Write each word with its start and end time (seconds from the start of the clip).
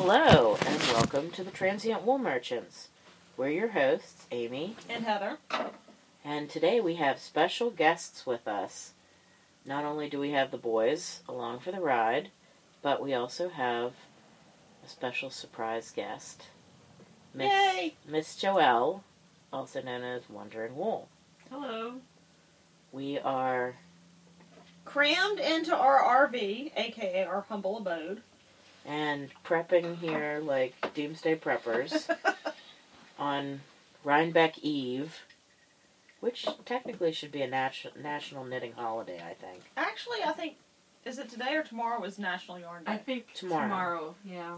Hello, 0.00 0.56
and 0.64 0.78
welcome 0.92 1.28
to 1.32 1.42
the 1.42 1.50
Transient 1.50 2.02
Wool 2.02 2.18
Merchants. 2.18 2.86
We're 3.36 3.48
your 3.48 3.68
hosts, 3.70 4.26
Amy, 4.30 4.76
And 4.88 5.02
Heather. 5.04 5.38
and 6.24 6.48
today 6.48 6.78
we 6.80 6.94
have 6.94 7.18
special 7.18 7.70
guests 7.70 8.24
with 8.24 8.46
us. 8.46 8.92
Not 9.66 9.84
only 9.84 10.08
do 10.08 10.20
we 10.20 10.30
have 10.30 10.52
the 10.52 10.56
boys 10.56 11.22
along 11.28 11.58
for 11.58 11.72
the 11.72 11.80
ride, 11.80 12.30
but 12.80 13.02
we 13.02 13.12
also 13.12 13.48
have 13.48 13.94
a 14.86 14.88
special 14.88 15.30
surprise 15.30 15.90
guest, 15.90 16.44
Miss, 17.34 17.50
Yay! 17.52 17.94
Miss 18.06 18.36
Joelle, 18.40 19.00
also 19.52 19.82
known 19.82 20.04
as 20.04 20.30
Wandering 20.30 20.76
Wool. 20.76 21.08
Hello. 21.50 21.94
We 22.92 23.18
are 23.18 23.74
Crammed 24.84 25.40
into 25.40 25.76
our 25.76 26.28
RV, 26.28 26.70
aka 26.76 27.24
our 27.24 27.40
humble 27.48 27.78
abode. 27.78 28.22
And 28.88 29.28
prepping 29.44 29.98
here 29.98 30.40
like 30.42 30.74
doomsday 30.94 31.36
preppers 31.36 32.08
on 33.18 33.60
Rhinebeck 34.02 34.58
Eve, 34.60 35.14
which 36.20 36.46
technically 36.64 37.12
should 37.12 37.30
be 37.30 37.42
a 37.42 37.46
nat- 37.46 37.84
national 38.00 38.44
knitting 38.44 38.72
holiday, 38.72 39.20
I 39.24 39.34
think. 39.34 39.62
Actually, 39.76 40.22
I 40.24 40.32
think 40.32 40.56
is 41.04 41.18
it 41.18 41.28
today 41.28 41.54
or 41.54 41.62
tomorrow 41.62 42.00
was 42.00 42.18
National 42.18 42.58
Yarn 42.58 42.84
Day. 42.84 42.92
I 42.92 42.96
think 42.96 43.32
Tomorrow. 43.34 43.62
tomorrow. 43.62 44.14
yeah. 44.24 44.54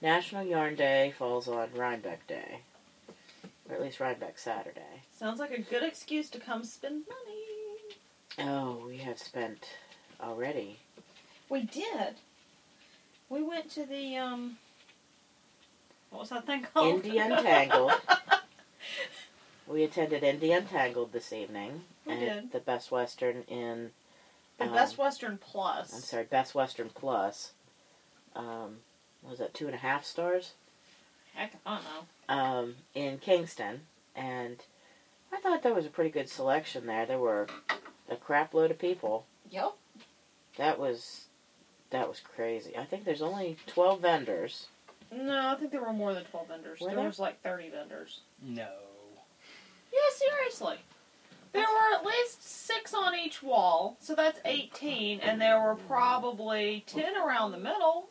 National 0.00 0.42
Yarn 0.44 0.74
Day 0.76 1.12
falls 1.18 1.48
on 1.48 1.68
Rhinebeck 1.74 2.26
Day, 2.26 2.60
or 3.68 3.74
at 3.74 3.80
least 3.82 4.00
Rhinebeck 4.00 4.38
Saturday. 4.38 5.02
Sounds 5.18 5.40
like 5.40 5.50
a 5.52 5.60
good 5.60 5.82
excuse 5.82 6.28
to 6.30 6.38
come 6.38 6.62
spend 6.62 7.04
money. 7.08 8.48
Oh, 8.50 8.84
we 8.86 8.98
have 8.98 9.18
spent 9.18 9.66
already. 10.20 10.78
We 11.48 11.62
did. 11.62 12.16
We 13.28 13.42
went 13.42 13.70
to 13.72 13.86
the 13.86 14.16
um. 14.16 14.56
What 16.10 16.20
was 16.20 16.30
that 16.30 16.46
thing 16.46 16.66
called? 16.72 17.02
Indie 17.02 17.24
Untangled. 17.24 17.92
We 19.66 19.82
attended 19.82 20.22
Indie 20.22 20.56
Untangled 20.56 21.12
this 21.12 21.32
evening 21.32 21.82
We 22.06 22.16
did. 22.16 22.52
the 22.52 22.60
Best 22.60 22.90
Western 22.90 23.44
in 23.48 23.90
the 24.58 24.66
um, 24.66 24.72
Best 24.74 24.98
Western 24.98 25.38
Plus. 25.38 25.92
I'm 25.94 26.00
sorry, 26.00 26.24
Best 26.24 26.54
Western 26.54 26.90
Plus. 26.90 27.52
Um, 28.36 28.78
was 29.22 29.38
that 29.38 29.54
two 29.54 29.66
and 29.66 29.74
a 29.74 29.78
half 29.78 30.04
stars? 30.04 30.52
Heck, 31.34 31.54
I 31.64 31.76
don't 31.76 31.84
know. 31.84 32.34
Um, 32.34 32.74
in 32.94 33.18
Kingston, 33.18 33.80
and 34.14 34.58
I 35.32 35.40
thought 35.40 35.62
there 35.62 35.74
was 35.74 35.86
a 35.86 35.90
pretty 35.90 36.10
good 36.10 36.28
selection 36.28 36.86
there. 36.86 37.06
There 37.06 37.18
were 37.18 37.46
a 38.08 38.16
crap 38.16 38.54
load 38.54 38.70
of 38.70 38.78
people. 38.78 39.24
Yep. 39.50 39.72
That 40.58 40.78
was 40.78 41.23
that 41.90 42.08
was 42.08 42.20
crazy. 42.20 42.76
I 42.76 42.84
think 42.84 43.04
there's 43.04 43.22
only 43.22 43.56
twelve 43.66 44.00
vendors. 44.00 44.66
No, 45.12 45.48
I 45.48 45.54
think 45.54 45.70
there 45.70 45.82
were 45.82 45.92
more 45.92 46.14
than 46.14 46.24
twelve 46.24 46.48
vendors. 46.48 46.80
Were 46.80 46.88
there, 46.88 46.96
there? 46.96 47.06
was 47.06 47.18
like 47.18 47.40
thirty 47.42 47.68
vendors. 47.68 48.20
No. 48.42 48.68
Yeah, 49.92 50.16
seriously. 50.16 50.76
There 51.52 51.62
were 51.62 51.96
at 51.96 52.04
least 52.04 52.42
six 52.42 52.92
on 52.92 53.14
each 53.14 53.40
wall, 53.40 53.96
so 54.00 54.16
that's 54.16 54.40
18, 54.44 55.20
and 55.20 55.40
there 55.40 55.60
were 55.62 55.76
probably 55.76 56.82
10 56.88 57.16
around 57.16 57.52
the 57.52 57.58
middle. 57.58 58.08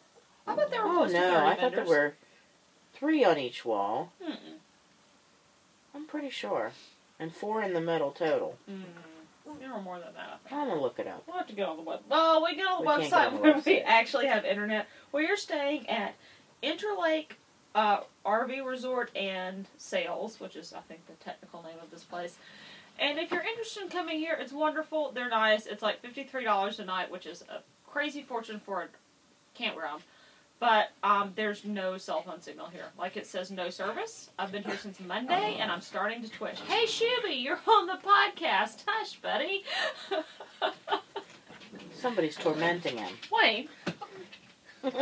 I 0.48 0.56
bet 0.56 0.72
there 0.72 0.82
were 0.82 0.90
Oh 0.90 0.96
close 0.96 1.12
to 1.12 1.18
30 1.20 1.30
no, 1.30 1.46
I 1.46 1.56
thought 1.56 1.76
there 1.76 1.86
were 1.86 2.14
three 2.94 3.26
on 3.26 3.38
each 3.38 3.66
wall. 3.66 4.14
Mm-mm. 4.26 4.60
I'm 5.94 6.06
pretty 6.06 6.30
sure, 6.30 6.72
and 7.20 7.34
four 7.34 7.62
in 7.62 7.74
the 7.74 7.82
middle 7.82 8.12
total. 8.12 8.58
Mm. 8.70 8.84
There 9.60 9.74
were 9.74 9.82
more 9.82 10.00
than 10.00 10.14
that. 10.14 10.40
I 10.46 10.50
think. 10.50 10.62
I'm 10.62 10.68
gonna 10.70 10.82
look 10.82 11.00
it 11.00 11.08
up. 11.08 11.24
We'll 11.28 11.38
have 11.38 11.48
to 11.48 11.54
get 11.54 11.68
on 11.68 11.78
the 11.78 11.84
web. 11.84 12.02
Oh, 12.12 12.44
we 12.44 12.56
get 12.56 12.68
on 12.68 12.84
the 12.84 12.90
We 12.90 13.04
website 13.06 13.28
on 13.28 13.36
the 13.36 13.42
when 13.42 13.64
we 13.66 13.80
actually 13.80 14.28
have 14.28 14.46
internet. 14.46 14.88
We 15.12 15.28
are 15.28 15.38
staying 15.38 15.90
at 15.90 16.16
Interlake 16.62 17.32
uh, 17.76 18.02
RV 18.26 18.66
Resort 18.66 19.12
and 19.16 19.68
Sales, 19.78 20.40
which 20.40 20.56
is 20.56 20.74
I 20.74 20.82
think 20.82 21.06
the 21.08 21.14
technical 21.24 21.64
name 21.64 21.78
of 21.82 21.92
this 21.92 22.04
place. 22.04 22.38
And 23.00 23.18
if 23.18 23.32
you're 23.32 23.42
interested 23.42 23.84
in 23.84 23.90
coming 23.90 24.20
here, 24.20 24.38
it's 24.40 24.54
wonderful. 24.54 25.12
They're 25.12 25.30
nice. 25.30 25.66
It's 25.66 25.82
like 25.82 26.02
fifty 26.02 26.24
three 26.24 26.44
dollars 26.44 26.80
a 26.80 26.86
night, 26.86 27.12
which 27.12 27.26
is 27.26 27.44
a 27.44 27.62
crazy 27.90 28.22
fortune 28.22 28.62
for 28.64 28.84
a 28.84 28.88
campground. 29.56 30.04
But 30.64 30.92
um, 31.04 31.34
there's 31.36 31.66
no 31.66 31.98
cell 31.98 32.22
phone 32.22 32.40
signal 32.40 32.68
here. 32.68 32.86
Like 32.98 33.18
it 33.18 33.28
says 33.28 33.52
no 33.52 33.70
service. 33.70 34.30
I've 34.40 34.54
been 34.54 34.64
here 34.64 34.78
since 34.78 34.98
Monday, 35.02 35.58
and 35.60 35.70
I'm 35.70 35.82
starting 35.82 36.24
to 36.24 36.30
twitch. 36.32 36.62
Hey, 36.62 36.86
Shuby, 36.86 37.44
you're 37.44 37.60
on 37.68 37.86
the 37.86 37.98
podcast. 38.02 38.86
Hush, 38.88 39.20
buddy. 39.20 39.66
Somebody's 41.94 42.38
tormenting 42.38 42.96
him. 42.96 43.12
Wayne. 43.30 43.68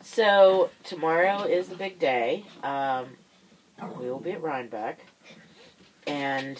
so 0.00 0.70
tomorrow 0.82 1.42
is 1.42 1.68
the 1.68 1.76
big 1.76 1.98
day. 1.98 2.46
Um, 2.62 3.08
we 4.00 4.10
will 4.10 4.20
be 4.20 4.30
at 4.32 4.42
Rhinebeck, 4.42 5.00
and 6.06 6.56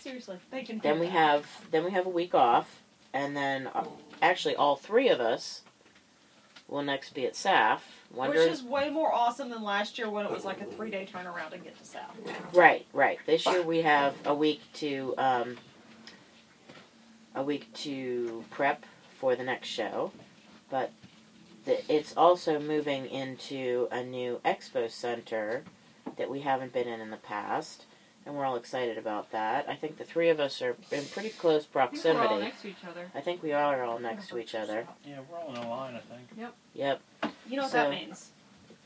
Seriously, 0.00 0.38
they 0.50 0.64
can. 0.64 0.80
then 0.80 0.98
we 0.98 1.06
have 1.06 1.46
then 1.70 1.84
we 1.84 1.92
have 1.92 2.06
a 2.06 2.10
week 2.10 2.34
off, 2.34 2.82
and 3.14 3.36
then 3.36 3.68
uh, 3.68 3.84
actually 4.20 4.56
all 4.56 4.74
three 4.74 5.08
of 5.08 5.20
us 5.20 5.62
will 6.68 6.82
next 6.82 7.14
be 7.14 7.26
at 7.26 7.34
SAF. 7.34 7.80
Wonder 8.12 8.38
Which 8.38 8.50
is 8.50 8.62
way 8.62 8.90
more 8.90 9.12
awesome 9.12 9.50
than 9.50 9.62
last 9.62 9.98
year 9.98 10.10
when 10.10 10.26
it 10.26 10.32
was 10.32 10.44
like 10.44 10.60
a 10.60 10.64
three 10.64 10.90
day 10.90 11.08
turnaround 11.10 11.50
to 11.50 11.58
get 11.58 11.76
to 11.78 11.84
SAF. 11.84 12.54
right, 12.54 12.86
right. 12.92 13.18
This 13.26 13.46
year 13.46 13.62
we 13.62 13.82
have 13.82 14.14
a 14.24 14.34
week 14.34 14.60
to 14.74 15.14
um, 15.18 15.56
a 17.34 17.42
week 17.42 17.72
to 17.74 18.44
prep 18.50 18.84
for 19.18 19.36
the 19.36 19.44
next 19.44 19.68
show, 19.68 20.10
but 20.70 20.92
the, 21.64 21.92
it's 21.92 22.16
also 22.16 22.58
moving 22.58 23.06
into 23.06 23.88
a 23.90 24.02
new 24.02 24.40
expo 24.44 24.90
center 24.90 25.64
that 26.16 26.30
we 26.30 26.40
haven't 26.40 26.72
been 26.72 26.88
in 26.88 27.00
in 27.00 27.10
the 27.10 27.16
past, 27.16 27.84
and 28.26 28.34
we're 28.34 28.44
all 28.44 28.56
excited 28.56 28.98
about 28.98 29.30
that. 29.32 29.66
I 29.68 29.74
think 29.76 29.96
the 29.98 30.04
three 30.04 30.28
of 30.28 30.40
us 30.40 30.60
are 30.60 30.76
in 30.90 31.04
pretty 31.06 31.30
close 31.30 31.62
I 31.62 31.64
think 31.64 31.74
We're 31.74 31.80
all 31.80 31.88
proximity. 31.88 32.40
next 32.42 32.62
to 32.62 32.68
each 32.68 32.84
other. 32.88 33.06
I 33.14 33.20
think 33.20 33.42
we 33.42 33.52
are 33.52 33.84
all 33.84 33.98
next 33.98 34.28
to 34.30 34.38
each 34.38 34.54
other. 34.54 34.86
Yeah, 35.06 35.20
we're 35.30 35.38
all 35.38 35.50
in 35.50 35.56
a 35.56 35.68
line, 35.70 35.94
I 35.94 36.00
think. 36.00 36.28
Yep. 36.36 36.54
Yep. 36.74 37.00
You 37.48 37.56
know 37.56 37.62
what 37.62 37.72
So- 37.72 37.78
that 37.78 37.90
means? 37.90 38.30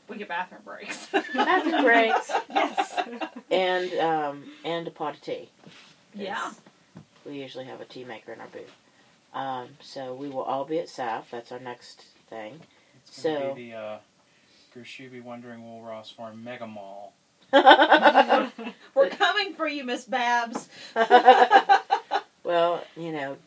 We 0.07 0.17
get 0.17 0.27
bathroom 0.27 0.61
breaks. 0.65 1.05
Bathroom 1.33 1.83
breaks. 1.85 2.31
yes. 2.49 2.99
And 3.49 3.93
um, 3.99 4.43
and 4.65 4.85
a 4.85 4.91
pot 4.91 5.15
of 5.15 5.21
tea. 5.21 5.49
Yeah. 6.13 6.51
We 7.25 7.39
usually 7.41 7.63
have 7.65 7.79
a 7.79 7.85
tea 7.85 8.03
maker 8.03 8.33
in 8.33 8.41
our 8.41 8.47
booth. 8.47 8.75
Um, 9.33 9.69
so 9.79 10.13
we 10.13 10.27
will 10.27 10.41
all 10.41 10.65
be 10.65 10.79
at 10.79 10.87
SAF. 10.87 11.29
That's 11.31 11.53
our 11.53 11.59
next 11.59 12.03
thing. 12.29 12.59
It's 13.07 13.23
going 13.23 13.35
to 13.37 13.41
So- 13.49 13.53
be 13.53 13.69
the 13.71 13.77
uh, 13.77 13.97
Gershubi 14.75 15.23
Wandering 15.23 15.63
Wool 15.63 15.81
Ross 15.81 16.09
Farm 16.11 16.43
Mega 16.43 16.67
Mall. 16.67 17.13
We're 18.95 19.09
coming 19.09 19.53
for 19.55 19.67
you, 19.67 19.83
Miss 19.83 20.05
Babs. 20.05 20.69
well, 22.43 22.83
you 22.95 23.11
know, 23.11 23.37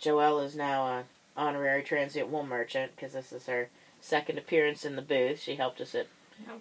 Joelle 0.00 0.44
is 0.44 0.54
now 0.54 0.98
an 0.98 1.04
honorary 1.36 1.82
transient 1.82 2.28
wool 2.28 2.46
merchant 2.46 2.92
because 2.94 3.14
this 3.14 3.32
is 3.32 3.46
her 3.46 3.68
second 4.00 4.38
appearance 4.38 4.84
in 4.84 4.94
the 4.94 5.02
booth. 5.02 5.40
She 5.40 5.56
helped 5.56 5.80
us 5.80 5.94
at 5.96 6.06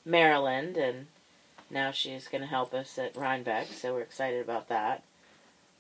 Maryland, 0.04 0.76
and 0.76 1.06
now 1.70 1.92
she's 1.92 2.28
going 2.28 2.42
to 2.42 2.48
help 2.48 2.74
us 2.74 2.98
at 2.98 3.16
Rhinebeck. 3.16 3.68
So 3.68 3.94
we're 3.94 4.02
excited 4.02 4.42
about 4.42 4.70
that. 4.70 5.04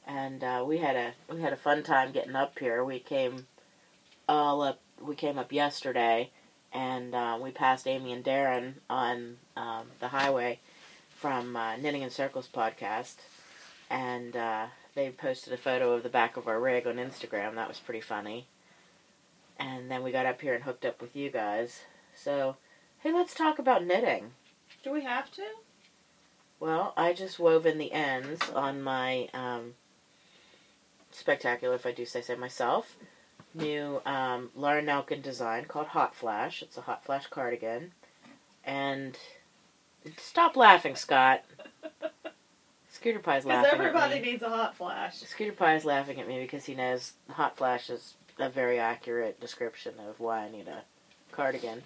And 0.05 0.44
uh, 0.44 0.63
we 0.67 0.78
had 0.78 0.95
a 0.95 1.13
we 1.34 1.41
had 1.41 1.51
a 1.51 1.57
fun 1.57 1.81
time 1.81 2.11
getting 2.11 2.35
up 2.35 2.59
here. 2.59 2.84
We 2.84 2.99
came 2.99 3.47
all 4.29 4.61
up. 4.61 4.79
We 5.01 5.16
came 5.16 5.39
up 5.39 5.51
yesterday, 5.51 6.29
and 6.72 7.16
uh, 7.16 7.39
we 7.41 7.49
passed 7.49 7.88
Amy 7.88 8.13
and 8.13 8.23
Darren 8.23 8.75
on 8.88 9.38
um, 9.57 9.88
the 9.99 10.09
highway 10.09 10.59
from 11.17 11.55
uh, 11.55 11.75
Knitting 11.78 12.03
in 12.03 12.11
Circles 12.11 12.47
podcast, 12.53 13.16
and 13.89 14.35
uh, 14.35 14.67
they 14.94 15.09
posted 15.09 15.51
a 15.51 15.57
photo 15.57 15.94
of 15.94 16.03
the 16.03 16.09
back 16.09 16.38
of 16.38 16.47
our 16.47 16.59
rig 16.59 16.85
on 16.85 16.97
Instagram. 16.97 17.55
That 17.55 17.67
was 17.67 17.79
pretty 17.79 18.01
funny. 18.01 18.47
And 19.59 19.89
then 19.89 20.03
we 20.03 20.11
got 20.11 20.28
up 20.28 20.41
here 20.41 20.53
and 20.53 20.63
hooked 20.63 20.85
up 20.85 21.02
with 21.02 21.16
you 21.16 21.31
guys. 21.31 21.81
So, 22.16 22.58
hey, 22.99 23.11
let's 23.11 23.34
talk 23.34 23.58
about 23.58 23.84
knitting. 23.84 24.31
Do 24.84 24.91
we 24.91 25.03
have 25.03 25.31
to? 25.31 25.43
Well, 26.59 26.93
I 26.96 27.14
just 27.14 27.40
wove 27.40 27.66
in 27.66 27.79
the 27.79 27.93
ends 27.93 28.41
on 28.53 28.84
my 28.84 29.29
um, 29.34 29.73
spectacular, 31.11 31.75
if 31.75 31.87
I 31.87 31.91
do 31.91 32.05
say 32.05 32.22
so 32.22 32.35
myself, 32.35 32.96
new 33.55 34.02
um, 34.05 34.52
Laura 34.55 34.84
Nelkin 34.84 35.23
design 35.23 35.66
called 35.66 35.87
Hot 35.87 36.16
Flash. 36.16 36.61
It's 36.61 36.78
a 36.78 36.81
Hot 36.81 37.03
Flash 37.03 37.25
cardigan. 37.28 37.93
And 38.63 39.17
stop 40.18 40.56
laughing, 40.56 40.96
Scott. 40.96 41.44
Scooter 42.92 43.20
Pie's 43.20 43.44
Because 43.44 43.64
laughing. 43.64 43.72
everybody 43.80 44.16
at 44.16 44.22
me. 44.24 44.32
needs 44.32 44.44
a 44.44 44.50
hot 44.50 44.76
flash. 44.76 45.18
Scooter 45.20 45.52
Pie 45.52 45.76
is 45.76 45.86
laughing 45.86 46.20
at 46.20 46.28
me 46.28 46.40
because 46.42 46.66
he 46.66 46.74
knows 46.76 47.14
Hot 47.30 47.56
Flash 47.58 47.90
is 47.90 48.16
a 48.40 48.50
very 48.50 48.80
accurate 48.80 49.40
description 49.40 49.94
of 50.09 50.20
why 50.20 50.40
I 50.46 50.50
need 50.52 50.68
a 50.68 50.82
cardigan. 51.32 51.84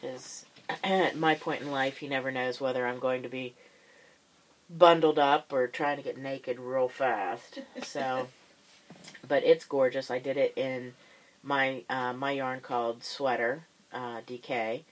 Because 0.00 0.44
at 0.84 1.16
my 1.16 1.34
point 1.34 1.62
in 1.62 1.70
life, 1.70 1.98
he 1.98 2.08
never 2.08 2.30
knows 2.30 2.60
whether 2.60 2.86
I'm 2.86 2.98
going 2.98 3.22
to 3.22 3.28
be 3.28 3.54
bundled 4.68 5.18
up 5.18 5.52
or 5.52 5.66
trying 5.66 5.96
to 5.96 6.02
get 6.02 6.18
naked 6.18 6.58
real 6.58 6.88
fast. 6.88 7.60
So, 7.82 8.28
but 9.28 9.44
it's 9.44 9.64
gorgeous. 9.64 10.10
I 10.10 10.18
did 10.18 10.36
it 10.36 10.52
in 10.56 10.92
my 11.42 11.84
uh, 11.88 12.12
my 12.12 12.32
yarn 12.32 12.60
called 12.60 13.02
Sweater. 13.02 13.64
uh, 13.92 14.20
DK, 14.26 14.82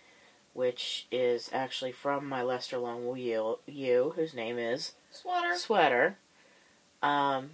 which 0.55 1.07
is 1.11 1.49
actually 1.53 1.93
from 1.93 2.29
my 2.29 2.43
Leicester 2.43 2.79
Longwool 2.79 3.17
you, 3.17 3.59
you, 3.67 4.13
whose 4.17 4.35
name 4.35 4.59
is 4.59 4.93
Sweater. 5.11 5.57
Sweater. 5.57 6.17
Um, 7.03 7.51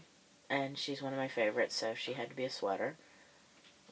and 0.50 0.76
she's 0.78 1.02
one 1.02 1.12
of 1.12 1.18
my 1.18 1.28
favorites, 1.28 1.74
so 1.74 1.94
she 1.94 2.12
had 2.14 2.30
to 2.30 2.36
be 2.36 2.44
a 2.44 2.50
sweater. 2.50 2.96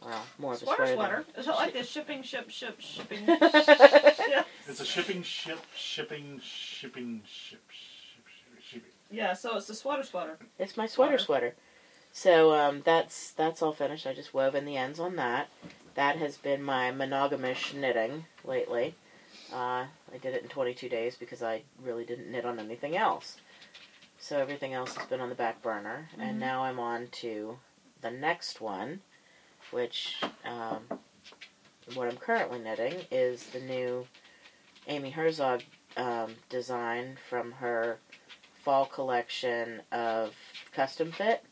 Well, 0.02 0.22
more 0.38 0.52
of 0.54 0.62
a 0.62 0.64
Sweater, 0.64 0.86
sweater. 0.94 1.24
sweater. 1.24 1.40
Is 1.40 1.46
it 1.48 1.50
like 1.52 1.72
the 1.72 1.82
shipping, 1.82 2.22
ship, 2.22 2.50
ship, 2.50 2.76
shipping? 2.80 3.24
ship? 3.26 4.46
It's 4.68 4.80
a 4.80 4.84
shipping 4.84 5.22
ship, 5.22 5.58
shipping, 5.74 6.40
shipping, 6.44 7.22
ship, 7.24 7.62
ship, 7.70 8.24
ship, 8.26 8.62
shipping. 8.62 8.90
Yeah, 9.10 9.32
so 9.32 9.56
it's 9.56 9.66
the 9.66 9.74
sweater, 9.74 10.02
sweater. 10.02 10.36
It's 10.58 10.76
my 10.76 10.86
sweater 10.86 11.16
Sweater. 11.18 11.54
sweater. 11.54 11.54
So 12.12 12.52
um, 12.54 12.82
that's 12.84 13.30
that's 13.32 13.62
all 13.62 13.72
finished. 13.72 14.06
I 14.06 14.12
just 14.14 14.34
wove 14.34 14.54
in 14.54 14.64
the 14.66 14.76
ends 14.76 14.98
on 15.00 15.16
that. 15.16 15.48
That 15.96 16.16
has 16.16 16.36
been 16.36 16.62
my 16.62 16.92
monogamish 16.92 17.72
knitting 17.74 18.26
lately. 18.44 18.94
Uh, 19.52 19.86
I 20.12 20.18
did 20.20 20.34
it 20.34 20.42
in 20.42 20.48
22 20.48 20.88
days 20.88 21.16
because 21.16 21.42
I 21.42 21.62
really 21.82 22.04
didn't 22.04 22.30
knit 22.30 22.44
on 22.44 22.60
anything 22.60 22.96
else. 22.96 23.38
So 24.18 24.38
everything 24.38 24.74
else 24.74 24.94
has 24.96 25.06
been 25.08 25.20
on 25.20 25.28
the 25.30 25.34
back 25.34 25.62
burner, 25.62 26.10
Mhm. 26.16 26.22
and 26.22 26.40
now 26.40 26.64
I'm 26.64 26.78
on 26.78 27.08
to 27.22 27.58
the 28.02 28.10
next 28.10 28.60
one, 28.60 29.00
which 29.70 30.22
um, 30.44 30.86
what 31.94 32.08
I'm 32.08 32.16
currently 32.18 32.58
knitting 32.58 33.06
is 33.10 33.46
the 33.50 33.60
new 33.60 34.06
Amy 34.86 35.10
Herzog 35.10 35.62
um, 35.96 36.36
design 36.50 37.16
from 37.28 37.52
her 37.52 37.98
fall 38.62 38.84
collection 38.84 39.80
of 39.92 40.34
custom 40.72 41.10
fit, 41.12 41.42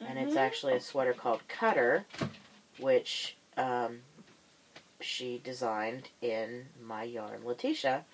and 0.00 0.18
it's 0.20 0.34
Mhm. 0.34 0.38
actually 0.40 0.74
a 0.74 0.80
sweater 0.80 1.14
called 1.14 1.48
Cutter, 1.48 2.04
which 2.78 3.36
um, 3.58 3.98
she 5.00 5.40
designed 5.42 6.08
in 6.22 6.66
my 6.82 7.02
yarn 7.02 7.44
Letitia. 7.44 8.04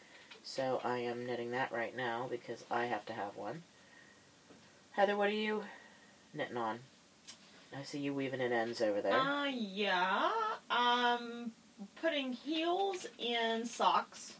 So 0.42 0.80
I 0.84 0.98
am 0.98 1.26
knitting 1.26 1.52
that 1.52 1.72
right 1.72 1.96
now 1.96 2.26
because 2.30 2.64
I 2.70 2.86
have 2.86 3.06
to 3.06 3.12
have 3.12 3.36
one. 3.36 3.62
Heather, 4.92 5.16
what 5.16 5.28
are 5.28 5.32
you 5.32 5.62
knitting 6.34 6.56
on? 6.56 6.80
I 7.76 7.82
see 7.82 7.98
you 7.98 8.14
weaving 8.14 8.40
in 8.40 8.52
ends 8.52 8.80
over 8.80 9.00
there. 9.00 9.18
Uh, 9.18 9.46
yeah. 9.46 10.30
I'm 10.70 11.52
putting 12.00 12.32
heels 12.32 13.06
in 13.18 13.64
socks 13.64 14.34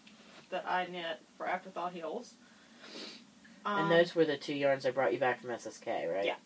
that 0.51 0.65
I 0.69 0.87
knit 0.87 1.21
for 1.37 1.49
Afterthought 1.49 1.93
heels. 1.93 2.35
Um, 3.67 3.83
and 3.83 3.91
those 3.91 4.15
were 4.15 4.25
the 4.25 4.37
two 4.37 4.55
yarns 4.55 4.87
I 4.87 4.91
brought 4.91 5.12
you 5.12 5.19
back 5.19 5.41
from 5.41 5.51
SSK, 5.51 6.15
right? 6.15 6.27
Yeah. 6.27 6.37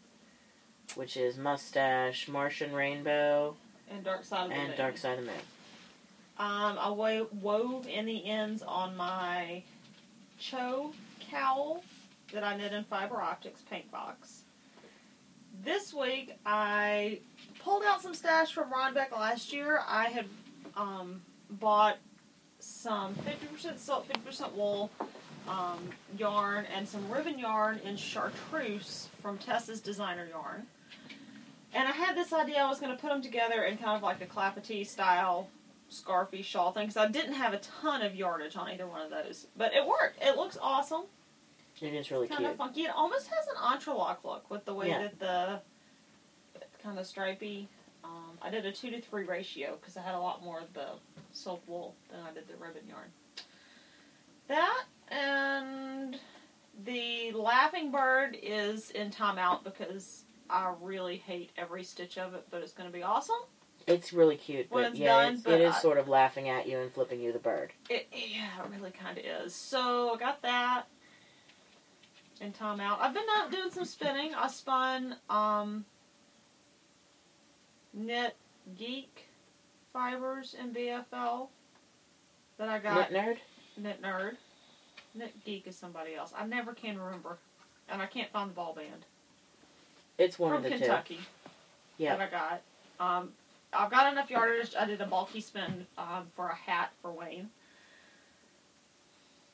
Which 0.94 1.16
is 1.16 1.36
Mustache, 1.36 2.28
Martian 2.28 2.72
Rainbow, 2.72 3.56
and 3.90 4.04
Dark 4.04 4.24
Side 4.24 4.44
of 4.44 4.48
the 4.50 4.54
and 4.54 4.68
Moon. 4.68 4.76
Dark 4.76 4.96
Side 4.96 5.18
of 5.18 5.24
the 5.24 5.30
Moon. 5.30 5.40
Um, 6.38 6.78
I 6.78 6.90
wo- 6.90 7.28
wove 7.40 7.86
in 7.88 8.06
the 8.06 8.24
ends 8.28 8.62
on 8.62 8.96
my 8.96 9.62
Cho 10.38 10.92
cowl 11.30 11.82
that 12.32 12.44
I 12.44 12.56
knit 12.56 12.72
in 12.72 12.84
Fiber 12.84 13.20
Optics 13.20 13.62
paint 13.68 13.90
box. 13.90 14.42
This 15.64 15.92
week 15.92 16.36
I 16.46 17.18
pulled 17.58 17.82
out 17.84 18.00
some 18.02 18.14
stash 18.14 18.52
from 18.52 18.70
Rhinebeck 18.70 19.10
last 19.12 19.52
year. 19.52 19.80
I 19.86 20.06
had 20.06 20.26
um, 20.76 21.20
bought 21.50 21.96
some 22.60 23.14
50% 23.14 23.78
silk, 23.78 24.06
50% 24.08 24.52
wool 24.52 24.90
um, 25.48 25.88
yarn 26.16 26.66
and 26.66 26.86
some 26.86 27.10
ribbon 27.10 27.38
yarn 27.38 27.80
in 27.84 27.96
chartreuse 27.96 29.08
from 29.22 29.38
Tessa's 29.38 29.80
designer 29.80 30.28
yarn. 30.30 30.66
And 31.74 31.86
I 31.86 31.92
had 31.92 32.16
this 32.16 32.32
idea 32.32 32.58
I 32.62 32.68
was 32.68 32.80
going 32.80 32.94
to 32.94 33.00
put 33.00 33.08
them 33.10 33.22
together 33.22 33.64
in 33.64 33.76
kind 33.76 33.96
of 33.96 34.02
like 34.02 34.20
a 34.22 34.26
Clapotis 34.26 34.86
style 34.88 35.48
scarfy 35.90 36.42
shawl 36.44 36.72
thing 36.72 36.86
because 36.88 36.96
I 36.96 37.08
didn't 37.08 37.34
have 37.34 37.52
a 37.52 37.58
ton 37.58 38.02
of 38.02 38.14
yardage 38.14 38.56
on 38.56 38.68
either 38.70 38.86
one 38.86 39.00
of 39.02 39.10
those. 39.10 39.46
But 39.56 39.74
it 39.74 39.86
worked. 39.86 40.22
It 40.22 40.36
looks 40.36 40.56
awesome. 40.60 41.02
It 41.80 41.94
is 41.94 42.10
really 42.10 42.26
kind 42.26 42.40
cute. 42.40 42.50
of 42.50 42.56
funky. 42.56 42.82
It 42.82 42.90
almost 42.94 43.28
has 43.28 43.46
an 43.48 43.56
entrelac 43.56 44.18
look 44.24 44.50
with 44.50 44.64
the 44.64 44.74
way 44.74 44.88
Yeah. 44.88 45.02
that 45.02 45.18
the 45.20 45.60
kind 46.82 46.98
of 46.98 47.06
stripy. 47.06 47.68
Um, 48.02 48.38
I 48.40 48.50
did 48.50 48.64
a 48.66 48.72
two 48.72 48.90
to 48.90 49.00
three 49.00 49.24
ratio 49.24 49.76
because 49.80 49.96
I 49.96 50.02
had 50.02 50.14
a 50.14 50.18
lot 50.20 50.42
more 50.42 50.60
of 50.60 50.72
the 50.72 50.88
silk 51.32 51.62
wool 51.66 51.94
than 52.10 52.20
I 52.20 52.32
did 52.32 52.48
the 52.48 52.56
ribbon 52.56 52.82
yarn. 52.88 53.10
That 54.48 54.84
and 55.08 56.18
the 56.84 57.32
laughing 57.32 57.90
bird 57.90 58.36
is 58.42 58.90
in 58.90 59.10
timeout 59.10 59.62
because 59.64 60.24
I 60.50 60.72
really 60.80 61.16
hate 61.16 61.50
every 61.56 61.84
stitch 61.84 62.18
of 62.18 62.34
it, 62.34 62.46
but 62.50 62.62
it's 62.62 62.72
going 62.72 62.88
to 62.88 62.92
be 62.96 63.02
awesome. 63.02 63.36
It's 63.86 64.12
really 64.12 64.36
cute, 64.36 64.70
When 64.70 64.82
but 64.84 64.90
it's 64.92 65.00
yeah, 65.00 65.22
done, 65.24 65.34
it's, 65.34 65.42
but 65.42 65.54
it 65.54 65.60
is 65.62 65.74
I- 65.74 65.80
sort 65.80 65.98
of 65.98 66.08
laughing 66.08 66.48
at 66.48 66.68
you 66.68 66.78
and 66.78 66.92
flipping 66.92 67.20
you 67.20 67.32
the 67.32 67.38
bird. 67.38 67.72
It, 67.88 68.06
yeah, 68.12 68.62
it 68.64 68.70
really 68.70 68.90
kind 68.90 69.16
of 69.18 69.24
is. 69.24 69.54
So 69.54 70.14
I 70.14 70.18
got 70.18 70.42
that 70.42 70.84
and 72.40 72.54
Tom 72.54 72.80
out. 72.80 73.00
I've 73.00 73.14
been 73.14 73.24
out 73.38 73.50
doing 73.50 73.70
some 73.70 73.84
spinning. 73.86 74.34
I 74.34 74.48
spun 74.48 75.16
um, 75.30 75.84
knit 77.94 78.36
geek 78.76 79.24
fibers 79.92 80.54
in 80.60 80.72
BFL 80.74 81.48
that 82.58 82.68
I 82.68 82.78
got 82.78 83.10
Knit 83.10 83.24
nerd. 83.24 83.36
knit 83.82 84.02
nerd. 84.02 84.36
Knit 85.14 85.32
geek 85.44 85.66
is 85.66 85.76
somebody 85.76 86.14
else. 86.14 86.32
I 86.36 86.46
never 86.46 86.72
can 86.74 86.98
remember, 86.98 87.38
and 87.88 88.02
I 88.02 88.06
can't 88.06 88.30
find 88.30 88.50
the 88.50 88.54
ball 88.54 88.74
band 88.74 89.04
It's 90.18 90.38
one 90.38 90.50
from 90.50 90.64
of 90.64 90.70
the 90.70 90.70
Kentucky 90.78 91.16
two. 91.16 91.50
Yeah. 91.98 92.16
that 92.16 92.28
I 92.28 92.30
got. 92.30 93.18
Um, 93.20 93.30
I've 93.72 93.90
got 93.90 94.12
enough 94.12 94.30
yardage. 94.30 94.74
I 94.78 94.84
did 94.84 95.00
a 95.00 95.06
bulky 95.06 95.40
spin 95.40 95.86
um, 95.96 96.26
for 96.34 96.48
a 96.48 96.54
hat 96.54 96.90
for 97.02 97.10
Wayne. 97.12 97.48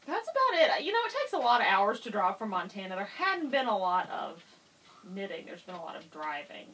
That's 0.06 0.28
about 0.28 0.78
it. 0.78 0.84
You 0.84 0.92
know, 0.92 0.98
it 1.06 1.12
takes 1.12 1.32
a 1.32 1.38
lot 1.38 1.60
of 1.60 1.66
hours 1.66 2.00
to 2.00 2.10
drive 2.10 2.38
from 2.38 2.50
Montana. 2.50 2.94
There 2.94 3.04
hadn't 3.04 3.50
been 3.50 3.66
a 3.66 3.76
lot 3.76 4.08
of 4.10 4.42
knitting. 5.14 5.46
There's 5.46 5.62
been 5.62 5.74
a 5.74 5.82
lot 5.82 5.96
of 5.96 6.10
driving. 6.10 6.66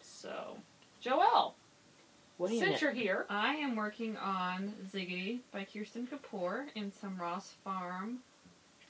So, 0.00 0.56
Joelle, 1.04 1.52
What 2.38 2.48
do 2.48 2.54
you 2.54 2.60
since 2.60 2.72
knit? 2.72 2.82
you're 2.82 2.92
here, 2.92 3.26
I 3.30 3.54
am 3.54 3.76
working 3.76 4.16
on 4.16 4.72
Ziggity 4.92 5.40
by 5.52 5.64
Kirsten 5.72 6.06
Kapur 6.08 6.66
in 6.74 6.92
some 6.92 7.16
Ross 7.20 7.54
Farm 7.64 8.18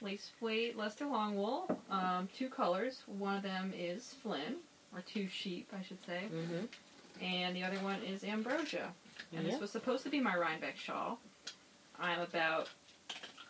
lace 0.02 0.30
weight 0.40 0.76
Leicester 0.76 1.06
Longwool. 1.06 1.66
Um, 1.90 2.28
two 2.36 2.48
colors. 2.48 3.02
One 3.06 3.36
of 3.36 3.42
them 3.42 3.72
is 3.76 4.14
Flynn, 4.22 4.56
or 4.94 5.02
two 5.02 5.28
sheep, 5.28 5.68
I 5.78 5.82
should 5.82 6.04
say, 6.04 6.22
Mm-hmm. 6.32 7.24
and 7.24 7.56
the 7.56 7.62
other 7.64 7.76
one 7.78 8.02
is 8.02 8.24
Ambrosia. 8.24 8.92
And 9.34 9.44
Yeah. 9.44 9.52
this 9.52 9.60
was 9.60 9.70
supposed 9.70 10.02
to 10.04 10.10
be 10.10 10.20
my 10.20 10.36
Rhinebeck 10.36 10.76
shawl. 10.76 11.18
I'm 11.98 12.20
about 12.20 12.68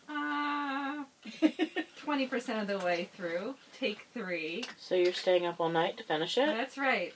uh, 0.09 1.03
20% 1.41 2.61
of 2.61 2.67
the 2.67 2.77
way 2.85 3.09
through. 3.15 3.55
Take 3.79 4.05
three. 4.13 4.63
So 4.77 4.95
you're 4.95 5.13
staying 5.13 5.45
up 5.45 5.59
all 5.59 5.69
night 5.69 5.97
to 5.97 6.03
finish 6.03 6.37
it? 6.37 6.45
That's 6.45 6.77
right. 6.77 7.13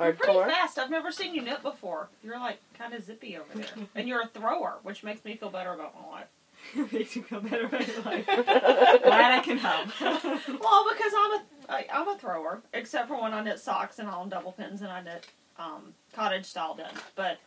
you're 0.00 0.12
pretty 0.14 0.38
fast. 0.50 0.78
I've 0.78 0.90
never 0.90 1.12
seen 1.12 1.34
you 1.34 1.42
knit 1.42 1.62
before. 1.62 2.08
You're 2.22 2.38
like 2.40 2.58
kind 2.76 2.94
of 2.94 3.04
zippy 3.04 3.36
over 3.36 3.46
there, 3.54 3.66
and 3.94 4.08
you're 4.08 4.22
a 4.22 4.26
thrower, 4.26 4.78
which 4.82 5.02
makes 5.04 5.24
me 5.24 5.36
feel 5.36 5.50
better 5.50 5.72
about 5.72 5.94
my 5.94 6.08
life. 6.20 6.26
Makes 6.92 7.16
you 7.16 7.22
feel 7.22 7.40
better 7.40 7.66
about 7.66 7.86
your 7.86 8.02
life. 8.02 8.26
Glad 8.26 9.38
I 9.38 9.40
can 9.42 9.58
help. 9.58 9.88
Well, 10.00 10.86
because 10.92 11.12
I'm 11.16 11.32
a 11.32 11.42
I, 11.68 11.86
I'm 11.92 12.08
a 12.08 12.18
thrower, 12.18 12.62
except 12.72 13.08
for 13.08 13.20
when 13.20 13.32
I 13.32 13.42
knit 13.42 13.58
socks 13.58 13.98
and 13.98 14.08
all 14.08 14.26
double 14.26 14.52
pins 14.52 14.82
and 14.82 14.90
I 14.90 15.02
knit 15.02 15.26
um, 15.58 15.94
cottage 16.12 16.44
style 16.46 16.74
done. 16.74 16.94
But 17.16 17.38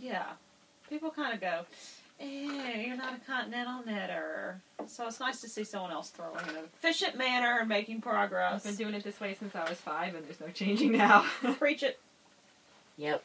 yeah, 0.00 0.26
people 0.88 1.10
kind 1.10 1.34
of 1.34 1.40
go, 1.40 1.62
"Eh, 2.20 2.84
you're 2.86 2.96
not 2.96 3.14
a 3.14 3.20
continental 3.30 3.84
knitter." 3.84 4.60
So 4.86 5.06
it's 5.06 5.20
nice 5.20 5.40
to 5.42 5.48
see 5.48 5.64
someone 5.64 5.90
else 5.92 6.10
throwing 6.10 6.40
in 6.48 6.56
an 6.56 6.64
efficient 6.64 7.16
manner 7.16 7.58
and 7.60 7.68
making 7.68 8.00
progress. 8.00 8.52
I've 8.54 8.62
progress. 8.62 8.76
been 8.76 8.86
doing 8.86 8.94
it 8.94 9.04
this 9.04 9.20
way 9.20 9.34
since 9.34 9.54
I 9.54 9.68
was 9.68 9.78
five, 9.78 10.14
and 10.14 10.24
there's 10.26 10.40
no 10.40 10.48
changing 10.48 10.92
now. 10.92 11.24
Preach 11.58 11.82
it. 11.82 11.98
Yep. 12.96 13.22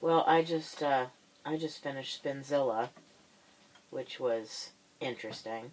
Well, 0.00 0.24
I 0.26 0.42
just 0.42 0.82
uh, 0.82 1.06
I 1.44 1.56
just 1.56 1.82
finished 1.82 2.22
Spinzilla, 2.22 2.88
which 3.90 4.20
was 4.20 4.70
interesting. 5.00 5.72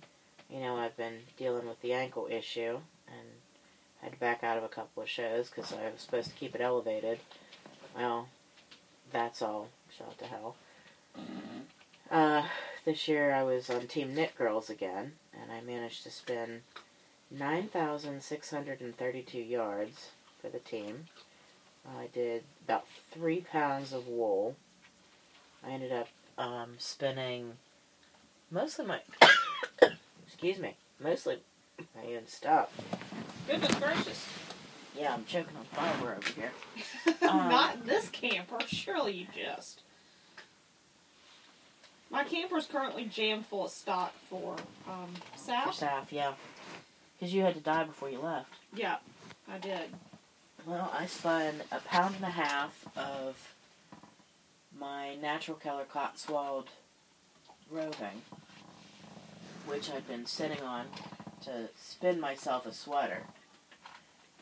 You 0.50 0.60
know, 0.60 0.78
I've 0.78 0.98
been 0.98 1.20
dealing 1.38 1.68
with 1.68 1.82
the 1.82 1.94
ankle 1.94 2.28
issue 2.30 2.80
and 3.08 3.28
had 4.02 4.14
to 4.14 4.20
back 4.20 4.44
out 4.44 4.58
of 4.58 4.64
a 4.64 4.70
couple 4.70 5.04
of 5.04 5.10
shows 5.10 5.50
because 5.50 5.74
I 5.74 5.92
was 5.92 6.02
supposed 6.02 6.30
to 6.30 6.36
keep 6.36 6.56
it 6.56 6.62
elevated. 6.62 7.20
Well, 7.96 8.30
that's 9.12 9.42
all 9.42 9.70
shot 9.98 10.18
to 10.20 10.26
hell. 10.26 10.56
Uh, 12.12 12.44
this 12.84 13.08
year 13.08 13.34
I 13.34 13.44
was 13.44 13.70
on 13.70 13.88
Team 13.88 14.14
Knit 14.14 14.38
Girls 14.38 14.70
again, 14.70 15.14
and 15.34 15.50
I 15.52 15.62
managed 15.62 16.04
to 16.04 16.12
spin 16.12 16.62
9,632 17.32 19.40
yards 19.40 20.10
for 20.40 20.50
the 20.50 20.60
team. 20.60 21.06
I 21.88 22.08
did 22.14 22.44
about 22.66 22.86
three 23.12 23.42
pounds 23.42 23.94
of 23.94 24.08
wool. 24.08 24.56
I 25.66 25.72
ended 25.72 25.92
up 25.92 26.10
um, 26.38 26.76
spinning 26.78 27.54
mostly 28.52 28.86
my. 28.86 29.00
excuse 30.26 30.60
me. 30.60 30.76
Mostly. 31.00 31.38
I 31.80 32.10
even 32.10 32.28
stop. 32.28 32.72
Goodness 33.48 33.76
gracious. 33.76 34.26
Yeah, 34.98 35.14
I'm 35.14 35.26
choking 35.26 35.56
on 35.58 35.66
fiber 35.66 36.16
over 36.16 36.30
here. 36.34 36.52
Um, 37.28 37.50
Not 37.50 37.86
this 37.86 38.08
camper. 38.10 38.60
Surely 38.68 39.14
you 39.14 39.28
just. 39.36 39.82
My 42.12 42.24
camper's 42.24 42.66
currently 42.68 43.06
jammed 43.06 43.46
full 43.48 43.66
of 43.66 43.72
stock 43.72 44.14
for 44.30 44.56
um, 44.88 45.10
For 45.36 45.52
SAF. 45.72 46.12
yeah. 46.12 46.34
Because 47.20 47.34
you 47.34 47.42
had 47.42 47.56
to 47.56 47.60
die 47.62 47.84
before 47.84 48.10
you 48.10 48.20
left. 48.20 48.54
Yeah, 48.76 48.98
I 49.52 49.58
did. 49.58 49.90
Well, 50.66 50.92
I 50.98 51.08
spun 51.08 51.56
a 51.72 51.80
pound 51.80 52.16
and 52.16 52.26
a 52.26 52.30
half 52.30 52.86
of 52.96 53.54
my 54.80 55.16
natural 55.16 55.58
color 55.58 55.86
Cotswold 55.92 56.70
roving, 57.72 58.22
which 59.66 59.90
I'd 59.92 60.08
been 60.08 60.26
sitting 60.26 60.62
on 60.62 60.86
to 61.44 61.70
spin 61.76 62.20
myself 62.20 62.66
a 62.66 62.74
sweater. 62.74 63.24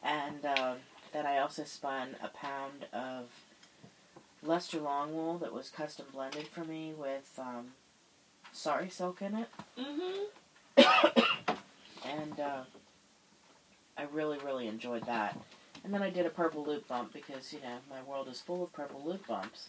And 0.04 0.46
um, 0.46 0.78
then 1.12 1.26
I 1.26 1.38
also 1.38 1.64
spun 1.64 2.16
a 2.22 2.28
pound 2.28 2.86
of 2.92 3.26
Leicester 4.42 4.80
long 4.80 5.14
wool 5.14 5.38
that 5.38 5.54
was 5.54 5.70
custom 5.70 6.08
blended 6.12 6.48
for 6.48 6.66
me 6.66 6.94
with 6.98 7.32
um, 7.38 7.68
sari 8.52 8.90
silk 8.90 9.22
in 9.22 9.36
it. 9.36 9.50
Mm-hmm. 9.78 11.54
and 12.06 12.40
uh, 12.40 12.64
I 13.98 14.04
really, 14.12 14.38
really 14.40 14.68
enjoyed 14.68 15.06
that. 15.06 15.40
And 15.84 15.94
then 15.94 16.02
I 16.02 16.10
did 16.10 16.26
a 16.26 16.30
purple 16.30 16.64
loop 16.66 16.88
bump 16.88 17.14
because 17.14 17.54
you 17.54 17.60
know 17.60 17.78
my 17.90 18.02
world 18.04 18.28
is 18.30 18.40
full 18.42 18.64
of 18.64 18.74
purple 18.74 19.02
loop 19.06 19.28
bumps. 19.28 19.68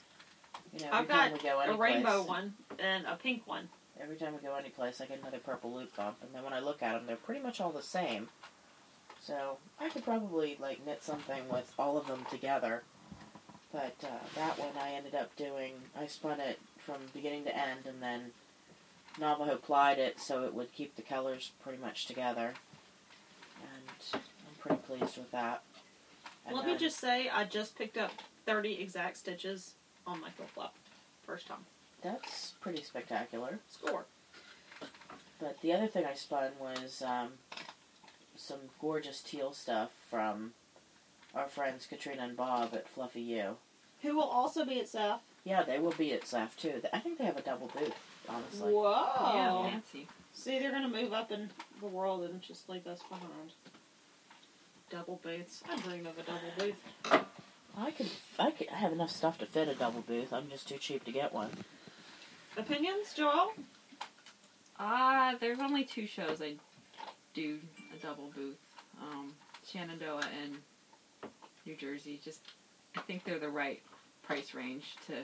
You 0.74 0.80
know, 0.80 0.88
I've 0.92 1.08
got 1.08 1.32
we 1.32 1.38
go 1.38 1.60
A 1.60 1.76
rainbow 1.76 2.18
place, 2.18 2.28
one 2.28 2.54
and 2.80 3.06
a 3.06 3.16
pink 3.16 3.46
one. 3.46 3.68
every 4.02 4.16
time 4.16 4.32
we 4.32 4.40
go 4.40 4.56
any 4.56 4.70
place, 4.70 5.00
I 5.00 5.06
get 5.06 5.20
another 5.20 5.38
purple 5.38 5.72
loop 5.72 5.94
bump, 5.96 6.16
and 6.22 6.34
then 6.34 6.42
when 6.42 6.52
I 6.52 6.58
look 6.58 6.82
at 6.82 6.94
them, 6.94 7.06
they're 7.06 7.16
pretty 7.16 7.40
much 7.40 7.60
all 7.60 7.70
the 7.70 7.82
same. 7.82 8.28
So 9.22 9.58
I 9.80 9.88
could 9.88 10.04
probably 10.04 10.56
like 10.60 10.84
knit 10.84 11.02
something 11.02 11.48
with 11.48 11.72
all 11.78 11.96
of 11.96 12.06
them 12.08 12.26
together. 12.30 12.82
But 13.72 13.94
uh, 14.02 14.24
that 14.36 14.58
one 14.58 14.72
I 14.80 14.92
ended 14.92 15.14
up 15.14 15.34
doing. 15.36 15.74
I 15.98 16.06
spun 16.06 16.40
it 16.40 16.58
from 16.84 16.96
beginning 17.12 17.44
to 17.44 17.56
end, 17.56 17.86
and 17.86 18.02
then 18.02 18.32
Navajo 19.18 19.56
plied 19.56 19.98
it 19.98 20.20
so 20.20 20.44
it 20.44 20.54
would 20.54 20.72
keep 20.72 20.96
the 20.96 21.02
colors 21.02 21.52
pretty 21.62 21.80
much 21.80 22.06
together. 22.06 22.54
And 23.62 24.14
I'm 24.14 24.20
pretty 24.60 24.82
pleased 24.82 25.16
with 25.16 25.30
that. 25.30 25.62
And 26.46 26.56
Let 26.56 26.66
me 26.66 26.76
just 26.76 26.98
say, 26.98 27.28
I 27.28 27.44
just 27.44 27.76
picked 27.78 27.96
up 27.96 28.10
30 28.44 28.80
exact 28.80 29.16
stitches 29.16 29.74
on 30.06 30.20
my 30.20 30.30
flip 30.30 30.50
flop. 30.50 30.74
First 31.26 31.46
time. 31.48 31.64
That's 32.02 32.52
pretty 32.60 32.82
spectacular. 32.82 33.58
Score. 33.70 34.04
But 35.40 35.60
the 35.62 35.72
other 35.72 35.86
thing 35.86 36.04
I 36.04 36.14
spun 36.14 36.52
was 36.60 37.02
um, 37.02 37.28
some 38.36 38.58
gorgeous 38.80 39.20
teal 39.20 39.52
stuff 39.52 39.90
from 40.10 40.52
our 41.34 41.48
friends 41.48 41.86
Katrina 41.86 42.22
and 42.22 42.36
Bob 42.36 42.74
at 42.74 42.88
Fluffy 42.88 43.20
U. 43.22 43.56
Who 44.02 44.14
will 44.16 44.22
also 44.22 44.64
be 44.64 44.80
at 44.80 44.86
SAF? 44.86 45.20
Yeah, 45.44 45.62
they 45.62 45.78
will 45.78 45.92
be 45.92 46.12
at 46.12 46.22
SAF 46.22 46.56
too. 46.56 46.80
I 46.92 47.00
think 47.00 47.18
they 47.18 47.24
have 47.24 47.36
a 47.38 47.42
double 47.42 47.70
booth, 47.76 47.94
honestly. 48.28 48.72
Whoa. 48.72 49.32
Yeah, 49.34 49.70
fancy. 49.70 50.08
See, 50.34 50.58
they're 50.58 50.72
gonna 50.72 50.88
move 50.88 51.12
up 51.12 51.32
in 51.32 51.50
the 51.80 51.86
world 51.86 52.24
and 52.24 52.40
just 52.42 52.68
leave 52.68 52.86
us 52.86 53.00
behind. 53.08 53.52
Double 54.90 55.20
booths. 55.22 55.62
I 55.68 55.76
dream 55.80 56.06
of 56.06 56.18
a 56.18 56.22
double 56.22 56.52
booth. 56.58 57.23
I 57.76 57.90
could, 57.90 58.10
I 58.38 58.50
could, 58.50 58.68
I 58.68 58.76
have 58.76 58.92
enough 58.92 59.10
stuff 59.10 59.38
to 59.38 59.46
fit 59.46 59.68
a 59.68 59.74
double 59.74 60.00
booth. 60.02 60.32
I'm 60.32 60.48
just 60.48 60.68
too 60.68 60.76
cheap 60.78 61.04
to 61.04 61.12
get 61.12 61.32
one. 61.32 61.50
Opinions, 62.56 63.12
Joel? 63.16 63.52
Uh, 64.78 65.34
there's 65.40 65.58
only 65.58 65.84
two 65.84 66.06
shows 66.06 66.40
I 66.40 66.54
do 67.34 67.58
a 67.92 68.04
double 68.04 68.30
booth. 68.34 68.58
Um, 69.02 69.32
Shenandoah 69.66 70.22
and 70.44 70.56
New 71.66 71.74
Jersey. 71.74 72.20
Just, 72.24 72.40
I 72.96 73.00
think 73.00 73.24
they're 73.24 73.38
the 73.38 73.48
right 73.48 73.82
price 74.22 74.54
range 74.54 74.96
to 75.06 75.14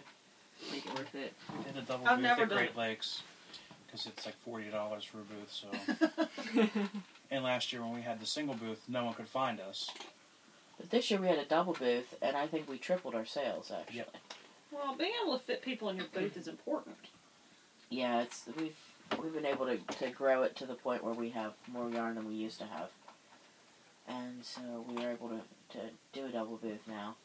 make 0.72 0.84
it 0.86 0.94
worth 0.98 1.14
it. 1.14 1.32
We 1.56 1.64
did 1.64 1.76
a 1.76 1.82
double 1.82 2.06
I've 2.06 2.16
booth 2.16 2.22
never 2.22 2.42
at 2.42 2.48
Great 2.48 2.70
it. 2.70 2.76
Lakes 2.76 3.22
because 3.86 4.06
it's 4.06 4.24
like 4.26 4.36
forty 4.44 4.68
dollars 4.70 5.04
for 5.04 5.18
a 5.18 5.22
booth. 5.22 5.50
So, 5.50 6.68
and 7.30 7.44
last 7.44 7.72
year 7.72 7.82
when 7.82 7.94
we 7.94 8.02
had 8.02 8.20
the 8.20 8.26
single 8.26 8.54
booth, 8.54 8.80
no 8.88 9.04
one 9.04 9.14
could 9.14 9.28
find 9.28 9.60
us. 9.60 9.90
But 10.80 10.88
this 10.88 11.10
year 11.10 11.20
we 11.20 11.26
had 11.26 11.38
a 11.38 11.44
double 11.44 11.74
booth, 11.74 12.14
and 12.22 12.36
I 12.38 12.46
think 12.46 12.66
we 12.66 12.78
tripled 12.78 13.14
our 13.14 13.26
sales 13.26 13.70
actually. 13.70 13.98
Yep. 13.98 14.16
well, 14.72 14.96
being 14.96 15.12
able 15.22 15.38
to 15.38 15.44
fit 15.44 15.60
people 15.60 15.90
in 15.90 15.96
your 15.96 16.06
booth 16.14 16.38
is 16.38 16.48
important. 16.48 16.96
Yeah, 17.90 18.22
it's 18.22 18.44
we've 18.56 18.76
we've 19.22 19.34
been 19.34 19.44
able 19.44 19.66
to, 19.66 19.76
to 19.98 20.10
grow 20.10 20.42
it 20.42 20.56
to 20.56 20.64
the 20.64 20.74
point 20.74 21.04
where 21.04 21.12
we 21.12 21.30
have 21.30 21.52
more 21.70 21.90
yarn 21.90 22.14
than 22.14 22.26
we 22.26 22.34
used 22.34 22.58
to 22.60 22.64
have, 22.64 22.88
and 24.08 24.42
so 24.42 24.62
we 24.88 25.04
are 25.04 25.10
able 25.10 25.28
to, 25.28 25.78
to 25.78 25.84
do 26.14 26.24
a 26.26 26.30
double 26.30 26.56
booth 26.56 26.88
now. 26.88 27.16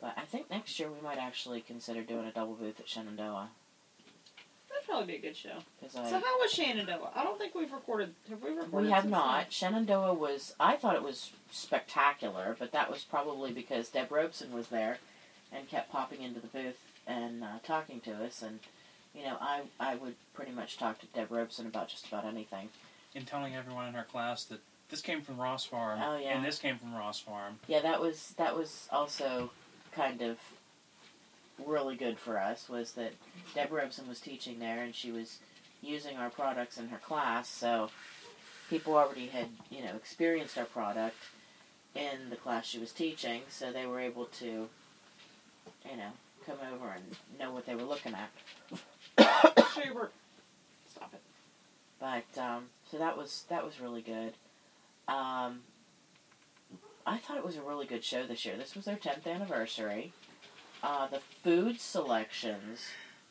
But 0.00 0.14
I 0.16 0.22
think 0.22 0.48
next 0.50 0.78
year 0.80 0.90
we 0.90 1.00
might 1.02 1.18
actually 1.18 1.60
consider 1.60 2.02
doing 2.02 2.26
a 2.26 2.32
double 2.32 2.54
booth 2.54 2.80
at 2.80 2.88
Shenandoah 2.88 3.50
That'd 3.50 3.65
probably 4.86 5.06
be 5.06 5.18
a 5.18 5.20
good 5.20 5.36
show. 5.36 5.58
I 5.84 5.88
So 5.88 6.00
how 6.02 6.38
was 6.40 6.52
Shenandoah? 6.52 7.10
I 7.14 7.22
don't 7.24 7.38
think 7.38 7.54
we've 7.54 7.72
recorded. 7.72 8.14
Have 8.30 8.42
we 8.42 8.50
recorded? 8.50 8.72
we 8.72 8.90
have 8.90 9.02
since 9.02 9.10
not. 9.12 9.52
Shenandoah 9.52 10.14
was 10.14 10.54
I 10.60 10.76
thought 10.76 10.96
it 10.96 11.02
was 11.02 11.30
spectacular, 11.50 12.56
but 12.58 12.72
that 12.72 12.90
was 12.90 13.04
probably 13.04 13.52
because 13.52 13.88
Deb 13.88 14.10
Robson 14.10 14.52
was 14.52 14.68
there 14.68 14.98
and 15.52 15.68
kept 15.68 15.90
popping 15.90 16.22
into 16.22 16.40
the 16.40 16.46
booth 16.48 16.78
and 17.06 17.42
uh, 17.44 17.46
talking 17.64 18.00
to 18.00 18.12
us 18.24 18.42
and. 18.42 18.60
You 19.14 19.22
know, 19.24 19.38
I 19.40 19.62
I 19.80 19.94
would 19.94 20.14
pretty 20.34 20.52
much 20.52 20.76
talk 20.76 20.98
to 20.98 21.06
Deb 21.06 21.30
Robson 21.32 21.66
about 21.66 21.88
just 21.88 22.06
about 22.06 22.26
anything. 22.26 22.68
And 23.14 23.26
telling 23.26 23.56
everyone 23.56 23.88
in 23.88 23.96
our 23.96 24.04
class 24.04 24.44
that 24.44 24.60
this 24.90 25.00
came 25.00 25.22
from 25.22 25.38
Ross 25.38 25.64
Farm 25.64 25.98
Oh, 26.02 26.18
yeah. 26.18 26.36
and 26.36 26.44
this 26.44 26.58
came 26.58 26.76
from 26.76 26.94
Ross 26.94 27.18
Farm. 27.18 27.58
Yeah, 27.66 27.80
that 27.80 27.98
was 27.98 28.34
that 28.36 28.54
was 28.54 28.86
also 28.92 29.50
kind 29.92 30.20
of 30.20 30.36
really 31.64 31.96
good 31.96 32.18
for 32.18 32.38
us. 32.38 32.68
Was 32.68 32.92
that 32.92 33.12
Deborah 33.54 33.82
Robson 33.82 34.08
was 34.08 34.20
teaching 34.20 34.58
there, 34.58 34.82
and 34.82 34.94
she 34.94 35.10
was 35.10 35.38
using 35.82 36.16
our 36.16 36.30
products 36.30 36.78
in 36.78 36.88
her 36.88 36.98
class, 36.98 37.48
so 37.48 37.90
people 38.68 38.94
already 38.94 39.26
had 39.26 39.48
you 39.70 39.82
know 39.82 39.94
experienced 39.94 40.58
our 40.58 40.64
product 40.64 41.16
in 41.94 42.30
the 42.30 42.36
class 42.36 42.66
she 42.66 42.78
was 42.78 42.92
teaching, 42.92 43.42
so 43.48 43.72
they 43.72 43.86
were 43.86 44.00
able 44.00 44.26
to 44.26 44.68
you 45.90 45.96
know 45.96 46.12
come 46.44 46.58
over 46.72 46.94
and 46.94 47.04
know 47.38 47.52
what 47.52 47.66
they 47.66 47.74
were 47.74 47.82
looking 47.82 48.14
at. 48.14 48.30
Schubert. 49.74 50.12
Stop 50.94 51.12
it. 51.12 51.20
But 51.98 52.40
um, 52.40 52.64
so 52.90 52.98
that 52.98 53.16
was 53.16 53.44
that 53.48 53.64
was 53.64 53.80
really 53.80 54.02
good. 54.02 54.34
Um, 55.08 55.60
I 57.06 57.18
thought 57.18 57.36
it 57.36 57.44
was 57.44 57.56
a 57.56 57.62
really 57.62 57.86
good 57.86 58.02
show 58.04 58.26
this 58.26 58.44
year. 58.44 58.56
This 58.56 58.74
was 58.74 58.84
their 58.84 58.96
tenth 58.96 59.26
anniversary. 59.26 60.12
Uh, 60.86 61.08
the 61.08 61.18
food 61.42 61.80
selections 61.80 62.80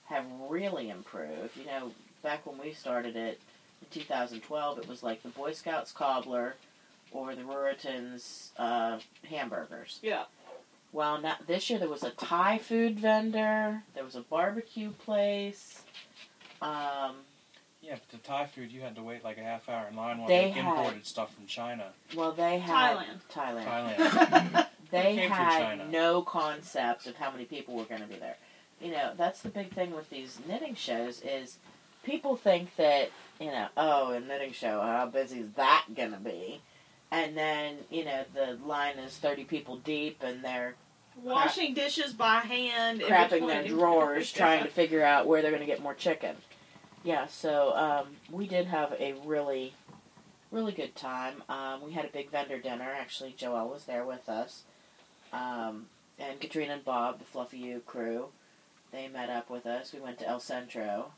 have 0.07 0.25
really 0.49 0.89
improved. 0.89 1.55
You 1.55 1.65
know, 1.65 1.91
back 2.21 2.45
when 2.45 2.57
we 2.57 2.73
started 2.73 3.15
it 3.15 3.39
in 3.81 3.87
2012, 4.01 4.79
it 4.79 4.87
was 4.89 5.01
like 5.01 5.23
the 5.23 5.29
Boy 5.29 5.53
Scouts 5.53 5.93
cobbler 5.93 6.55
or 7.13 7.33
the 7.33 7.43
Ruritans 7.43 8.49
uh, 8.57 8.99
hamburgers. 9.29 9.99
Yeah. 10.03 10.23
Well, 10.91 11.21
now 11.21 11.37
this 11.47 11.69
year 11.69 11.79
there 11.79 11.87
was 11.87 12.03
a 12.03 12.09
Thai 12.11 12.57
food 12.57 12.99
vendor. 12.99 13.83
There 13.93 14.03
was 14.03 14.15
a 14.15 14.21
barbecue 14.21 14.91
place. 14.91 15.81
Um, 16.61 17.15
Yeah, 17.81 17.95
but 17.95 18.09
the 18.11 18.17
Thai 18.17 18.47
food 18.47 18.69
you 18.69 18.81
had 18.81 18.95
to 18.97 19.01
wait 19.01 19.23
like 19.23 19.37
a 19.37 19.43
half 19.43 19.69
hour 19.69 19.87
in 19.89 19.95
line 19.95 20.17
while 20.17 20.27
They 20.27 20.45
they, 20.45 20.49
had- 20.51 20.77
imported 20.77 21.05
stuff 21.05 21.33
from 21.33 21.45
China, 21.45 21.93
well, 22.17 22.33
they 22.33 22.59
had 22.59 22.97
Thailand. 22.97 23.65
Thailand. 23.65 23.95
Thailand. 23.95 24.67
They 25.03 25.27
had 25.27 25.91
no 25.91 26.21
concept 26.21 27.07
of 27.07 27.15
how 27.15 27.31
many 27.31 27.45
people 27.45 27.75
were 27.75 27.85
going 27.85 28.01
to 28.01 28.07
be 28.07 28.15
there. 28.15 28.37
You 28.81 28.91
know, 28.91 29.11
that's 29.15 29.41
the 29.41 29.49
big 29.49 29.73
thing 29.73 29.95
with 29.95 30.09
these 30.09 30.39
knitting 30.47 30.75
shows 30.75 31.21
is 31.21 31.57
people 32.03 32.35
think 32.35 32.75
that 32.75 33.09
you 33.39 33.47
know, 33.47 33.67
oh, 33.75 34.11
a 34.11 34.19
knitting 34.19 34.53
show, 34.53 34.81
how 34.81 35.07
busy 35.07 35.39
is 35.39 35.51
that 35.55 35.85
going 35.95 36.11
to 36.11 36.19
be? 36.19 36.61
And 37.11 37.37
then 37.37 37.77
you 37.89 38.05
know 38.05 38.23
the 38.33 38.57
line 38.65 38.97
is 38.97 39.17
thirty 39.17 39.43
people 39.43 39.77
deep, 39.77 40.21
and 40.23 40.43
they're 40.43 40.75
Washing 41.23 41.73
dishes 41.73 42.11
by 42.11 42.39
hand. 42.39 43.01
in 43.01 43.07
crapping 43.07 43.47
their 43.47 43.65
drawers 43.65 44.31
trying 44.33 44.63
to 44.63 44.69
figure 44.69 45.03
out 45.03 45.27
where 45.27 45.41
they're 45.41 45.51
going 45.51 45.61
to 45.61 45.67
get 45.67 45.81
more 45.81 45.93
chicken. 45.93 46.35
Yeah, 47.03 47.27
so 47.27 47.73
um, 47.75 48.07
we 48.31 48.47
did 48.47 48.65
have 48.65 48.93
a 48.99 49.13
really, 49.23 49.73
really 50.51 50.73
good 50.73 50.95
time. 50.95 51.43
Um, 51.47 51.83
we 51.85 51.93
had 51.93 52.03
a 52.03 52.09
big 52.09 52.31
vendor 52.31 52.59
dinner. 52.59 52.91
Actually, 52.99 53.33
Joelle 53.37 53.71
was 53.71 53.85
there 53.85 54.03
with 54.03 54.27
us. 54.27 54.63
Um, 55.35 55.85
and 56.17 56.39
Katrina 56.39 56.73
and 56.73 56.85
Bob, 56.85 57.19
the 57.19 57.25
Fluffy 57.25 57.57
U 57.57 57.81
crew, 57.85 58.27
they 58.91 59.07
met 59.07 59.29
up 59.29 59.49
with 59.49 59.65
us. 59.65 59.91
We 59.93 59.99
went 59.99 60.19
to 60.19 60.27
El 60.27 60.39
Centro. 60.39 61.11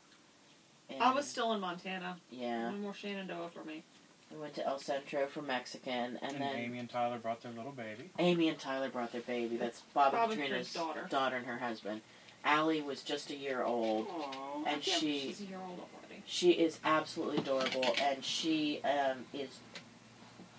And, 0.90 1.02
I 1.02 1.12
was 1.12 1.26
still 1.28 1.52
in 1.52 1.60
Montana. 1.60 2.16
Yeah, 2.30 2.70
No 2.70 2.78
more 2.78 2.94
Shenandoah 2.94 3.50
for 3.54 3.62
me. 3.64 3.84
we 4.32 4.40
went 4.40 4.54
to 4.54 4.66
El 4.66 4.78
Centro 4.78 5.26
for 5.26 5.42
Mexican, 5.42 6.18
and, 6.22 6.32
and 6.32 6.40
then 6.40 6.56
Amy 6.56 6.78
and 6.78 6.88
Tyler 6.90 7.18
brought 7.18 7.42
their 7.42 7.52
little 7.52 7.72
baby. 7.72 8.10
Amy 8.18 8.48
and 8.48 8.58
Tyler 8.58 8.88
brought 8.88 9.12
their 9.12 9.20
baby. 9.20 9.56
That's 9.56 9.82
Bob, 9.94 10.12
Bob 10.12 10.30
and 10.30 10.32
and 10.32 10.40
Katrina's 10.42 10.72
Katrina's 10.72 11.10
daughter. 11.10 11.36
and 11.36 11.46
her 11.46 11.58
husband. 11.58 12.00
Allie 12.44 12.80
was 12.80 13.02
just 13.02 13.30
a 13.30 13.36
year 13.36 13.62
old. 13.62 14.08
Aww. 14.08 14.64
And 14.66 14.82
she- 14.82 15.20
She's 15.20 15.40
a 15.42 15.44
year 15.44 15.58
old 15.58 15.78
already. 15.80 16.22
She 16.26 16.52
is 16.52 16.78
absolutely 16.84 17.38
adorable, 17.38 17.94
and 18.02 18.24
she 18.24 18.80
um, 18.82 19.26
is 19.34 19.48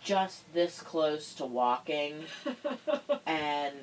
just 0.03 0.51
this 0.53 0.81
close 0.81 1.33
to 1.35 1.45
walking. 1.45 2.23
And 3.25 3.75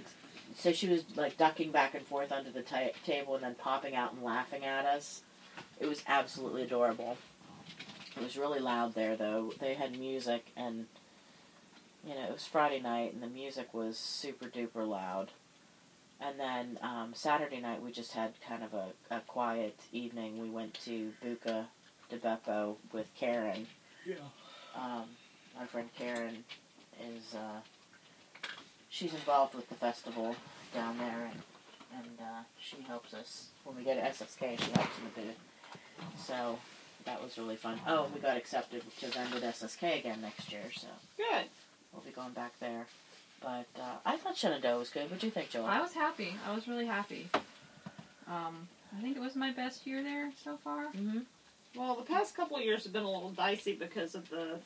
so 0.56 0.73
she 0.73 0.88
was 0.88 1.04
like 1.14 1.37
ducking 1.37 1.70
back 1.70 1.94
and 1.94 2.04
forth 2.04 2.32
under 2.32 2.50
the 2.50 2.62
ta 2.62 2.88
table 3.04 3.37
and 3.37 3.44
then 3.44 3.54
popping 3.54 3.94
out 3.94 4.12
and 4.12 4.25
laughing 4.25 4.64
at 4.64 4.85
us. 4.85 5.23
It 5.78 5.87
was 5.87 6.02
absolutely 6.08 6.62
adorable. 6.62 7.16
It 8.16 8.23
was 8.23 8.37
really 8.37 8.58
loud 8.58 8.94
there, 8.94 9.16
though. 9.16 9.52
They 9.61 9.75
had 9.75 9.99
music, 9.99 10.46
and 10.56 10.87
you 12.04 12.14
know 12.14 12.25
it 12.25 12.32
was 12.32 12.46
Friday 12.46 12.80
night, 12.80 13.12
and 13.12 13.23
the 13.23 13.28
music 13.28 13.73
was 13.75 13.99
super 13.99 14.46
duper 14.46 14.87
loud. 14.88 15.30
And 16.20 16.40
then 16.40 16.78
um, 16.82 17.12
Saturday 17.14 17.61
night 17.61 17.82
we 17.82 17.92
just 17.92 18.12
had 18.12 18.32
kind 18.46 18.64
of 18.64 18.73
a, 18.73 18.87
a 19.11 19.20
quiet 19.20 19.78
evening. 19.92 20.40
We 20.40 20.49
went 20.49 20.75
to 20.85 21.12
Buca 21.23 21.66
di 22.08 22.16
Beppo 22.16 22.76
with 22.92 23.06
Karen. 23.14 23.66
Yeah. 24.06 24.14
Um, 24.75 25.04
our 25.59 25.67
friend 25.67 25.89
Karen 25.99 26.45
is 27.01 27.35
uh, 27.35 27.61
she's 28.91 29.13
involved 29.15 29.55
with 29.55 29.69
the 29.69 29.75
festival 29.75 30.35
down 30.75 30.99
there, 30.99 31.31
and 31.33 31.43
and 31.99 32.19
uh, 32.21 32.43
she 32.61 32.77
helps 32.87 33.15
us 33.15 33.49
when 33.65 33.77
we 33.77 33.83
go 33.83 33.95
to 33.95 34.01
SSK. 34.01 34.61
She 34.61 34.71
helps 34.73 34.99
in 34.99 35.05
the 35.15 35.21
booth. 35.21 35.37
So 36.19 36.59
that 37.05 37.23
was 37.23 37.39
really 37.39 37.57
fun. 37.57 37.81
Oh, 37.87 38.09
we 38.15 38.21
got 38.21 38.37
accepted 38.37 38.83
to 39.01 39.07
Vended 39.09 39.43
SSK 39.43 39.99
again 40.01 40.21
next 40.21 40.51
year, 40.53 40.65
so 40.77 40.89
Good. 41.17 41.47
we'll 41.93 42.03
be 42.03 42.11
going 42.11 42.33
back 42.33 42.59
there. 42.61 42.87
But 43.41 43.67
uh, 43.81 43.97
I 44.05 44.17
thought 44.17 44.37
Shenandoah 44.37 44.79
was 44.79 44.91
good. 44.91 45.11
What 45.11 45.21
do 45.21 45.27
you 45.27 45.31
think, 45.33 45.51
Joel? 45.51 45.67
I 45.67 45.81
was 45.81 45.93
happy. 45.93 46.35
I 46.47 46.55
was 46.55 46.67
really 46.67 46.87
happy. 46.87 47.29
Um, 48.29 48.69
I 48.97 49.03
think 49.03 49.17
it 49.17 49.21
was 49.21 49.37
my 49.37 49.53
best 49.53 49.87
year 49.87 50.03
there 50.03 50.33
so 50.43 50.57
far. 50.65 50.87
hmm 50.89 51.21
Well, 51.76 51.95
the 51.95 52.02
past 52.02 52.35
couple 52.37 52.56
of 52.56 52.62
years 52.64 52.85
have 52.85 52.92
been 52.92 53.02
a 53.04 53.11
little 53.11 53.30
dicey 53.30 53.75
because 53.75 54.14
of 54.14 54.28
the 54.30 54.59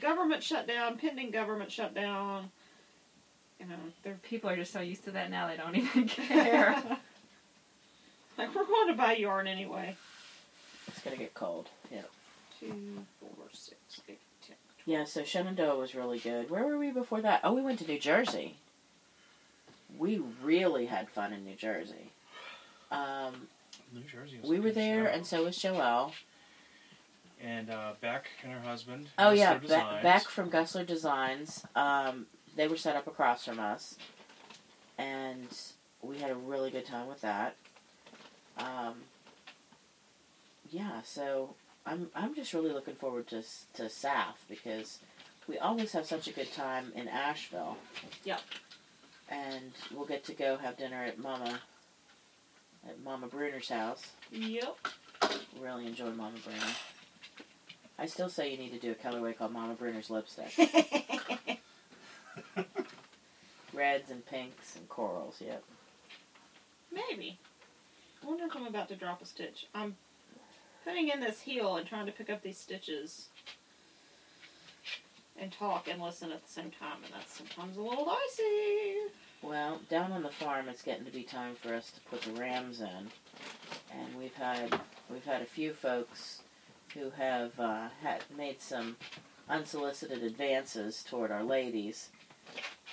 government 0.00 0.42
shutdown, 0.42 0.96
pending 0.98 1.30
government 1.30 1.70
shutdown. 1.70 2.50
You 3.60 3.66
know, 3.66 3.76
they're 4.02 4.18
People 4.22 4.48
are 4.50 4.56
just 4.56 4.72
so 4.72 4.80
used 4.80 5.04
to 5.04 5.10
that 5.12 5.30
now 5.30 5.48
they 5.48 5.56
don't 5.56 5.74
even 5.76 6.08
care. 6.08 6.74
like, 8.38 8.54
we're 8.54 8.64
going 8.64 8.88
to 8.88 8.94
buy 8.94 9.16
yarn 9.16 9.46
anyway. 9.46 9.96
It's 10.86 11.00
gonna 11.00 11.16
get 11.16 11.34
cold. 11.34 11.68
Yeah. 11.92 12.00
Two, 12.58 13.04
four, 13.20 13.30
six, 13.52 13.76
eight, 14.08 14.18
ten. 14.46 14.56
Yeah. 14.86 15.04
So 15.04 15.22
Shenandoah 15.22 15.76
was 15.76 15.94
really 15.94 16.18
good. 16.18 16.50
Where 16.50 16.64
were 16.64 16.78
we 16.78 16.90
before 16.90 17.20
that? 17.20 17.40
Oh, 17.44 17.52
we 17.52 17.60
went 17.62 17.78
to 17.80 17.86
New 17.86 17.98
Jersey. 17.98 18.56
We 19.98 20.20
really 20.42 20.86
had 20.86 21.08
fun 21.10 21.32
in 21.32 21.44
New 21.44 21.54
Jersey. 21.56 22.10
Um, 22.90 23.48
New 23.92 24.00
Jersey. 24.10 24.38
Was 24.40 24.50
we 24.50 24.56
a 24.56 24.60
were 24.60 24.68
good 24.68 24.74
there, 24.76 25.04
show. 25.04 25.10
and 25.10 25.26
so 25.26 25.44
was 25.44 25.58
Joelle. 25.58 26.12
And 27.42 27.70
uh, 27.70 27.92
Beck 28.00 28.26
and 28.42 28.52
her 28.52 28.60
husband. 28.60 29.08
Oh 29.18 29.24
Gusler 29.32 29.36
yeah, 29.36 29.54
Be- 29.54 29.66
Designs. 29.66 30.02
Beck 30.02 30.22
from 30.28 30.50
Gusler 30.50 30.86
Designs. 30.86 31.64
Um, 31.76 32.26
they 32.56 32.68
were 32.68 32.76
set 32.76 32.96
up 32.96 33.06
across 33.06 33.44
from 33.44 33.60
us, 33.60 33.96
and 34.98 35.46
we 36.02 36.18
had 36.18 36.30
a 36.30 36.34
really 36.34 36.70
good 36.70 36.86
time 36.86 37.06
with 37.08 37.20
that. 37.20 37.56
Um, 38.58 38.94
yeah, 40.70 41.02
so 41.04 41.54
I'm 41.86 42.08
I'm 42.14 42.34
just 42.34 42.52
really 42.52 42.72
looking 42.72 42.94
forward 42.94 43.28
to 43.28 43.38
s- 43.38 43.66
to 43.74 43.84
SAF 43.84 44.34
because 44.48 44.98
we 45.46 45.58
always 45.58 45.92
have 45.92 46.06
such 46.06 46.28
a 46.28 46.32
good 46.32 46.52
time 46.52 46.92
in 46.94 47.08
Asheville. 47.08 47.76
Yep. 48.24 48.40
And 49.30 49.72
we'll 49.94 50.06
get 50.06 50.24
to 50.24 50.32
go 50.32 50.56
have 50.56 50.76
dinner 50.78 51.02
at 51.04 51.18
Mama 51.18 51.60
at 52.88 53.02
Mama 53.02 53.26
Bruner's 53.26 53.68
house. 53.68 54.02
Yep. 54.30 54.76
Really 55.60 55.86
enjoy 55.86 56.10
Mama 56.10 56.38
Bruner. 56.44 56.74
I 57.98 58.06
still 58.06 58.28
say 58.28 58.50
you 58.50 58.58
need 58.58 58.72
to 58.72 58.78
do 58.78 58.92
a 58.92 58.94
colorway 58.94 59.36
called 59.36 59.52
Mama 59.52 59.74
Bruner's 59.74 60.08
lipstick. 60.08 60.52
Reds 63.74 64.10
and 64.10 64.24
pinks 64.26 64.76
and 64.76 64.88
corals, 64.88 65.42
yep. 65.44 65.64
Maybe. 66.92 67.38
I 68.22 68.26
wonder 68.26 68.44
if 68.44 68.56
I'm 68.56 68.66
about 68.66 68.88
to 68.88 68.96
drop 68.96 69.20
a 69.20 69.26
stitch. 69.26 69.66
I'm 69.74 69.96
putting 70.84 71.08
in 71.08 71.20
this 71.20 71.40
heel 71.40 71.76
and 71.76 71.86
trying 71.86 72.06
to 72.06 72.12
pick 72.12 72.30
up 72.30 72.42
these 72.42 72.58
stitches 72.58 73.28
and 75.40 75.52
talk 75.52 75.88
and 75.88 76.00
listen 76.00 76.32
at 76.32 76.44
the 76.44 76.52
same 76.52 76.70
time, 76.70 76.98
and 77.04 77.12
that's 77.12 77.36
sometimes 77.36 77.76
a 77.76 77.82
little 77.82 78.04
dicey. 78.04 79.12
Well, 79.42 79.80
down 79.88 80.12
on 80.12 80.22
the 80.22 80.30
farm 80.30 80.68
it's 80.68 80.82
getting 80.82 81.04
to 81.04 81.12
be 81.12 81.22
time 81.22 81.54
for 81.54 81.74
us 81.74 81.92
to 81.92 82.00
put 82.02 82.22
the 82.22 82.40
rams 82.40 82.80
in. 82.80 82.86
And 82.88 84.16
we've 84.18 84.34
had 84.34 84.80
we've 85.10 85.24
had 85.24 85.42
a 85.42 85.46
few 85.46 85.72
folks 85.72 86.40
who 86.94 87.10
have 87.10 87.58
uh, 87.58 87.88
had 88.02 88.24
made 88.36 88.60
some 88.60 88.96
unsolicited 89.48 90.22
advances 90.22 91.04
toward 91.08 91.30
our 91.30 91.42
ladies. 91.42 92.10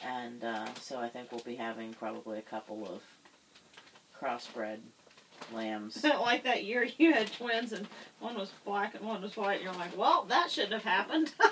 And 0.03 0.43
uh, 0.43 0.67
so 0.81 0.99
I 0.99 1.09
think 1.09 1.31
we'll 1.31 1.41
be 1.41 1.55
having 1.55 1.93
probably 1.93 2.39
a 2.39 2.43
couple 2.43 2.85
of 2.85 3.01
crossbred 4.19 4.79
lambs. 5.53 6.03
like 6.21 6.43
that 6.43 6.63
year 6.63 6.87
you 6.97 7.13
had 7.13 7.31
twins 7.31 7.73
and 7.73 7.87
one 8.19 8.35
was 8.35 8.51
black 8.65 8.95
and 8.95 9.05
one 9.05 9.21
was 9.21 9.35
white, 9.37 9.55
and 9.55 9.63
you're 9.63 9.73
like, 9.73 9.97
well, 9.97 10.25
that 10.29 10.51
shouldn't 10.51 10.73
have 10.73 10.83
happened. 10.83 11.33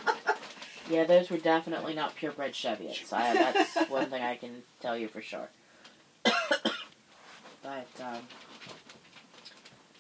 Yeah, 0.90 1.06
those 1.06 1.30
were 1.30 1.38
definitely 1.38 1.94
not 1.94 2.16
purebred 2.16 2.54
Cheviots. 2.54 3.14
I, 3.14 3.34
that's 3.34 3.76
one 3.90 4.10
thing 4.10 4.22
I 4.22 4.36
can 4.36 4.64
tell 4.82 4.98
you 4.98 5.08
for 5.08 5.22
sure. 5.22 5.50
but, 6.26 7.88
um, 8.02 8.20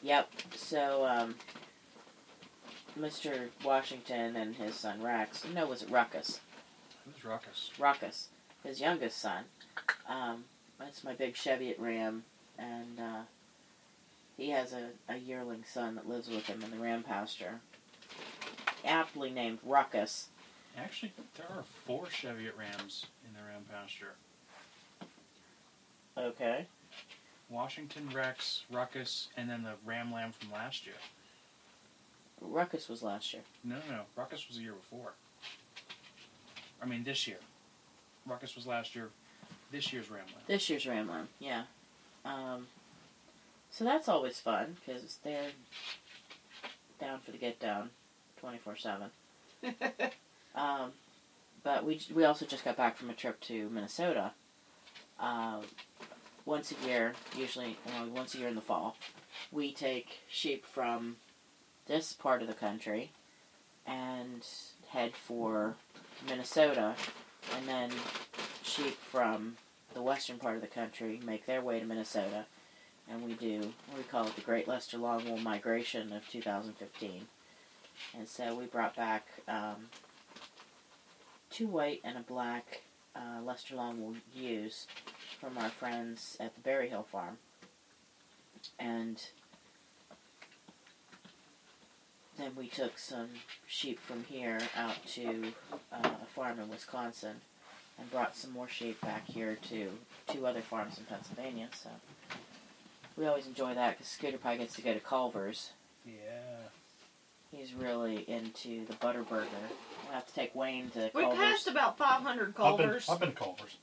yep. 0.01 0.29
So, 0.56 1.06
um, 1.06 1.36
Mr. 2.99 3.49
Washington 3.63 4.36
and 4.36 4.56
his 4.56 4.75
son 4.75 5.01
Rex, 5.01 5.43
no, 5.53 5.67
was 5.67 5.82
it 5.82 5.89
Ruckus? 5.89 6.39
Who's 7.06 7.25
Ruckus? 7.25 7.71
Ruckus, 7.79 8.27
his 8.63 8.79
youngest 8.79 9.17
son. 9.17 9.45
Um, 10.08 10.45
that's 10.79 11.03
my 11.03 11.13
big 11.13 11.36
Cheviot 11.36 11.79
ram, 11.79 12.23
and 12.58 12.99
uh, 12.99 13.21
he 14.38 14.49
has 14.51 14.73
a, 14.73 14.89
a 15.10 15.17
yearling 15.17 15.63
son 15.71 15.95
that 15.95 16.08
lives 16.08 16.29
with 16.29 16.45
him 16.45 16.62
in 16.63 16.71
the 16.71 16.77
ram 16.77 17.03
pasture, 17.03 17.60
aptly 18.86 19.29
named 19.29 19.60
Ruckus. 19.63 20.27
Actually, 20.77 21.13
there 21.38 21.47
are 21.49 21.63
four 21.86 22.08
Cheviot 22.08 22.56
Rams 22.58 23.06
in 23.25 23.34
the 23.34 23.47
Ram 23.47 23.63
pasture. 23.71 24.13
Okay. 26.17 26.65
Washington, 27.49 28.10
Rex, 28.12 28.63
Ruckus, 28.71 29.27
and 29.38 29.49
then 29.49 29.63
the 29.63 29.73
Ram 29.86 30.12
Lamb 30.12 30.32
from 30.32 30.51
last 30.51 30.86
year. 30.86 30.95
Ruckus 32.43 32.89
was 32.89 33.01
last 33.01 33.34
year. 33.34 33.43
No, 33.63 33.75
no, 33.89 33.95
no. 33.95 34.01
Ruckus 34.15 34.47
was 34.47 34.58
the 34.58 34.63
year 34.63 34.73
before. 34.73 35.13
I 36.82 36.86
mean, 36.86 37.03
this 37.03 37.27
year. 37.27 37.38
Ruckus 38.25 38.56
was 38.56 38.67
last 38.67 38.95
year. 38.95 39.10
This 39.71 39.91
year's 39.91 40.10
Ram 40.12 40.25
Lamb. 40.27 40.43
This 40.47 40.69
year's 40.69 40.86
Ram 40.86 41.10
Lamb, 41.10 41.27
yeah. 41.39 41.63
Um, 42.25 42.67
so 43.71 43.84
that's 43.84 44.08
always 44.08 44.39
fun 44.39 44.77
because 44.86 45.17
they're 45.23 45.49
down 47.01 47.19
for 47.19 47.32
the 47.32 47.38
get 47.38 47.60
down, 47.60 47.89
twenty 48.39 48.60
four 48.60 48.75
seven. 48.75 49.10
Um, 50.56 50.91
but 51.63 51.84
we 51.84 51.99
we 52.13 52.25
also 52.25 52.45
just 52.45 52.63
got 52.63 52.77
back 52.77 52.97
from 52.97 53.10
a 53.10 53.13
trip 53.13 53.39
to 53.41 53.69
Minnesota. 53.69 54.32
Um, 55.19 55.62
once 56.45 56.71
a 56.71 56.88
year, 56.88 57.13
usually 57.36 57.77
well, 57.86 58.08
once 58.10 58.36
a 58.36 58.38
year 58.38 58.49
in 58.49 58.56
the 58.56 58.62
fall, 58.62 58.95
we 59.51 59.73
take 59.73 60.19
sheep 60.29 60.65
from 60.65 61.15
this 61.88 62.13
part 62.13 62.41
of 62.41 62.48
the 62.48 62.54
country 62.54 63.12
and 63.86 64.46
head 64.89 65.13
for 65.15 65.76
Minnesota, 66.28 66.96
and 67.56 67.67
then 67.67 67.91
sheep 68.63 68.96
from 69.12 69.58
the 69.93 70.02
western 70.02 70.38
part 70.38 70.56
of 70.56 70.62
the 70.62 70.67
country 70.67 71.19
make 71.26 71.46
their 71.46 71.62
way 71.62 71.80
to 71.80 71.86
Minnesota, 71.86 72.46
and 73.10 73.24
we 73.24 73.34
do 73.34 73.74
we 73.96 74.04
call 74.04 74.26
it 74.26 74.36
the 74.36 74.41
Great 74.41 74.67
Leicester 74.67 74.98
Longwool 74.98 75.39
Migration 75.39 76.13
of 76.13 76.28
2015. 76.30 77.28
And 78.17 78.28
so 78.28 78.56
we 78.56 78.65
brought 78.65 78.96
back 78.96 79.28
um, 79.48 79.89
two 81.50 81.67
white 81.67 82.02
and 82.04 82.17
a 82.17 82.22
black 82.22 82.82
uh, 83.15 83.41
Leicester 83.43 83.76
Longwool 83.76 84.15
ewes 84.34 84.88
from 85.39 85.58
our 85.58 85.69
friends 85.69 86.38
at 86.39 86.56
the 86.56 86.62
Berry 86.62 86.89
Hill 86.89 87.06
Farm. 87.12 87.38
And 88.80 89.22
then 92.38 92.52
we 92.58 92.67
took 92.67 92.98
some 92.98 93.30
sheep 93.67 94.00
from 94.00 94.24
here 94.26 94.60
out 94.76 95.06
to 95.08 95.54
uh, 95.91 96.10
a 96.22 96.26
farm 96.36 96.60
in 96.60 96.69
Wisconsin 96.69 97.36
and 98.00 98.10
brought 98.12 98.36
some 98.36 98.52
more 98.52 98.67
sheep 98.67 99.00
back 99.02 99.26
here 99.26 99.58
to 99.69 99.89
two 100.28 100.46
other 100.48 100.62
farms 100.62 100.98
in 100.98 101.06
Pennsylvania. 101.06 101.69
So 101.82 101.89
we 103.17 103.26
always 103.28 103.46
enjoy 103.46 103.74
that 103.76 103.91
because 103.98 104.08
Scooter 104.08 104.38
Pie 104.38 104.58
gets 104.58 104.76
to 104.76 104.82
go 104.82 104.93
to 104.93 105.00
Culver's. 105.00 105.72
Yeah. 106.06 106.13
He's 107.52 107.74
really 107.76 108.28
into 108.28 108.84
the 108.88 108.93
butter 108.93 109.22
burger. 109.22 109.46
We'll 110.06 110.13
have 110.15 110.26
to 110.26 110.34
take 110.34 110.56
Wayne 110.56 110.89
to 110.91 111.12
we 111.13 111.22
Culver's. 111.22 111.38
passed 111.39 111.67
about 111.67 112.00
500 112.00 112.39
I've 112.41 112.46
been, 112.48 112.54
Culvers. 112.54 113.10
I've 113.10 113.19
been 113.19 113.30
to 113.30 113.36
Culver's. 113.36 113.78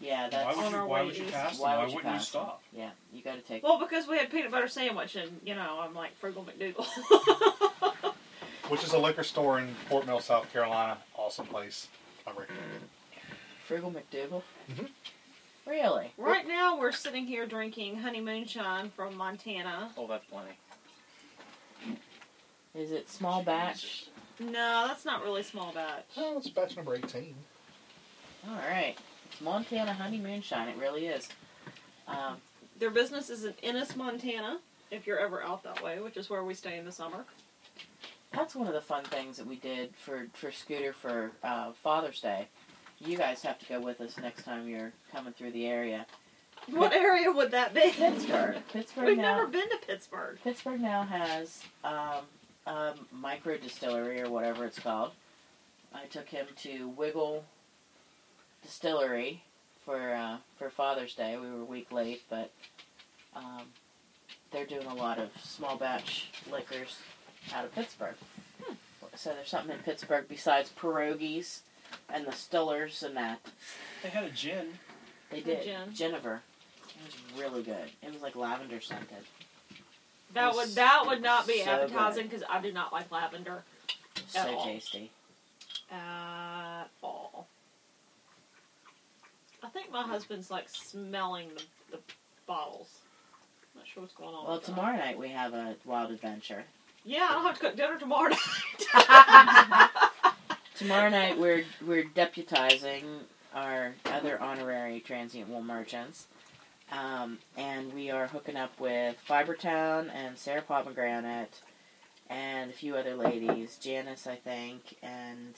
Yeah, 0.00 0.24
Why 0.24 0.28
that's 0.30 0.56
would 0.56 0.64
on 0.66 0.72
you, 0.72 0.76
our 0.78 0.86
why 0.86 1.00
way 1.00 1.06
would 1.06 1.16
you 1.18 1.24
east. 1.24 1.32
pass 1.32 1.52
them? 1.52 1.60
why 1.62 1.76
Why 1.76 1.82
would 1.82 1.90
you 1.90 1.96
wouldn't 1.96 2.12
you 2.12 2.18
pass 2.18 2.30
them? 2.30 2.42
stop? 2.42 2.62
Yeah, 2.74 2.90
you 3.12 3.22
got 3.22 3.34
to 3.36 3.40
take. 3.42 3.62
Well, 3.62 3.78
because 3.78 4.06
we 4.06 4.16
had 4.18 4.30
peanut 4.30 4.50
butter 4.50 4.68
sandwich, 4.68 5.16
and 5.16 5.30
you 5.44 5.54
know 5.54 5.78
I'm 5.82 5.94
like 5.94 6.14
frugal 6.18 6.44
McDougal. 6.44 6.86
Which 8.70 8.84
is 8.84 8.92
a 8.92 8.98
liquor 8.98 9.24
store 9.24 9.58
in 9.58 9.74
Fort 9.88 10.06
Mill, 10.06 10.20
South 10.20 10.50
Carolina. 10.52 10.96
Awesome 11.16 11.46
place. 11.46 11.88
I 12.24 12.30
recommend 12.30 12.62
it. 12.76 12.82
Frugal 13.66 13.90
McDougal. 13.92 14.42
Mhm. 14.70 14.88
Really? 15.66 16.12
right 16.16 16.46
now, 16.46 16.78
we're 16.78 16.92
sitting 16.92 17.26
here 17.26 17.46
drinking 17.46 17.98
honey 17.98 18.20
moonshine 18.20 18.90
from 18.90 19.16
Montana. 19.16 19.92
Oh, 19.96 20.06
that's 20.06 20.24
plenty. 20.26 20.56
Is 22.74 22.92
it 22.92 23.10
small 23.10 23.42
batch? 23.42 24.06
No, 24.38 24.86
that's 24.86 25.04
not 25.04 25.22
really 25.24 25.42
small 25.42 25.72
batch. 25.72 26.06
Oh, 26.16 26.38
it's 26.38 26.48
batch 26.48 26.76
number 26.76 26.94
18. 26.94 27.34
All 28.48 28.54
right. 28.54 28.96
It's 29.30 29.40
Montana 29.40 29.92
Honey 29.92 30.18
Moonshine. 30.18 30.68
It 30.68 30.76
really 30.76 31.06
is. 31.06 31.28
Um, 32.06 32.40
Their 32.78 32.90
business 32.90 33.30
is 33.30 33.44
in 33.44 33.54
Ennis, 33.62 33.96
Montana. 33.96 34.60
If 34.92 35.06
you're 35.06 35.18
ever 35.18 35.42
out 35.42 35.62
that 35.64 35.82
way, 35.82 36.00
which 36.00 36.16
is 36.16 36.30
where 36.30 36.44
we 36.44 36.54
stay 36.54 36.78
in 36.78 36.84
the 36.84 36.92
summer. 36.92 37.24
That's 38.32 38.54
one 38.54 38.68
of 38.68 38.74
the 38.74 38.80
fun 38.80 39.04
things 39.04 39.36
that 39.38 39.46
we 39.46 39.56
did 39.56 39.94
for 39.96 40.26
for 40.34 40.52
Scooter 40.52 40.92
for 40.92 41.32
uh, 41.42 41.72
Father's 41.82 42.20
Day. 42.20 42.48
You 43.00 43.16
guys 43.16 43.42
have 43.42 43.58
to 43.58 43.66
go 43.66 43.80
with 43.80 44.00
us 44.00 44.16
next 44.18 44.44
time 44.44 44.68
you're 44.68 44.92
coming 45.12 45.32
through 45.32 45.52
the 45.52 45.66
area. 45.66 46.06
What 46.68 46.92
area 46.92 47.32
would 47.32 47.50
that 47.52 47.74
be? 47.74 47.90
Pittsburgh. 47.90 48.56
Pittsburgh 48.72 49.06
We've 49.06 49.16
now. 49.16 49.36
never 49.36 49.46
been 49.46 49.68
to 49.70 49.78
Pittsburgh. 49.78 50.38
Pittsburgh 50.44 50.80
now 50.80 51.02
has 51.04 51.62
um, 51.82 52.24
a 52.66 52.94
micro 53.10 53.56
distillery 53.56 54.20
or 54.20 54.30
whatever 54.30 54.66
it's 54.66 54.78
called. 54.78 55.12
I 55.94 56.04
took 56.06 56.28
him 56.28 56.46
to 56.58 56.88
Wigle 56.90 57.44
Distillery 58.62 59.42
for 59.84 60.12
uh, 60.12 60.36
for 60.58 60.70
Father's 60.70 61.14
Day. 61.14 61.36
We 61.36 61.50
were 61.50 61.62
a 61.62 61.64
week 61.64 61.90
late, 61.90 62.22
but 62.28 62.52
um, 63.34 63.62
they're 64.52 64.66
doing 64.66 64.86
a 64.86 64.94
lot 64.94 65.18
of 65.18 65.30
small 65.42 65.76
batch 65.76 66.28
liquors 66.52 66.98
out 67.54 67.64
of 67.64 67.74
Pittsburgh. 67.74 68.14
Hmm. 68.62 68.74
So 69.16 69.30
there's 69.34 69.48
something 69.48 69.74
in 69.76 69.82
Pittsburgh 69.82 70.26
besides 70.28 70.70
pierogies 70.78 71.60
and 72.12 72.26
the 72.26 72.30
Stillers 72.32 73.02
and 73.02 73.16
that. 73.16 73.40
They 74.02 74.08
had 74.10 74.24
a 74.24 74.30
gin. 74.30 74.68
They 75.30 75.40
did 75.40 75.62
Gin. 75.64 75.92
Jennifer. 75.94 76.40
It 76.88 77.06
was 77.34 77.40
really 77.42 77.62
good. 77.62 77.90
It 78.02 78.12
was 78.12 78.22
like 78.22 78.36
lavender 78.36 78.80
scented. 78.80 79.24
That 80.34 80.54
would 80.54 80.68
that 80.70 81.04
would 81.06 81.22
not 81.22 81.46
be 81.46 81.62
so 81.64 81.70
appetizing 81.70 82.28
because 82.28 82.44
I 82.48 82.60
do 82.60 82.72
not 82.72 82.92
like 82.92 83.10
lavender 83.10 83.62
At 84.16 84.44
So 84.44 84.54
all. 84.56 84.64
tasty. 84.64 85.10
at 85.90 86.84
all. 87.02 87.48
I 89.62 89.68
think 89.68 89.90
my 89.90 90.02
husband's 90.02 90.50
like 90.50 90.68
smelling 90.68 91.48
the, 91.56 91.62
the 91.96 91.98
bottles. 92.46 92.88
Not 93.74 93.86
sure 93.86 94.02
what's 94.02 94.14
going 94.14 94.34
on. 94.34 94.44
Well, 94.44 94.54
with 94.54 94.66
that. 94.66 94.72
tomorrow 94.74 94.96
night 94.96 95.18
we 95.18 95.28
have 95.30 95.52
a 95.52 95.74
wild 95.84 96.10
adventure. 96.12 96.64
Yeah, 97.04 97.28
I 97.30 97.32
don't 97.34 97.44
have 97.44 97.54
to 97.54 97.60
cook 97.60 97.76
dinner 97.76 97.98
tomorrow 97.98 98.28
night. 98.94 99.90
Tomorrow 100.76 101.08
night 101.10 101.38
we're 101.38 101.64
we're 101.86 102.04
deputizing 102.04 103.04
our 103.54 103.94
other 104.06 104.40
honorary 104.40 105.00
transient 105.00 105.48
wool 105.48 105.62
merchants, 105.62 106.26
um, 106.92 107.38
and 107.56 107.92
we 107.94 108.10
are 108.10 108.26
hooking 108.26 108.56
up 108.56 108.78
with 108.78 109.16
Fibertown 109.28 110.10
and 110.14 110.36
Sarah 110.38 110.62
Pomegranate, 110.62 111.60
and 112.28 112.70
a 112.70 112.74
few 112.74 112.96
other 112.96 113.14
ladies, 113.14 113.78
Janice 113.78 114.26
I 114.26 114.36
think, 114.36 114.96
and 115.02 115.54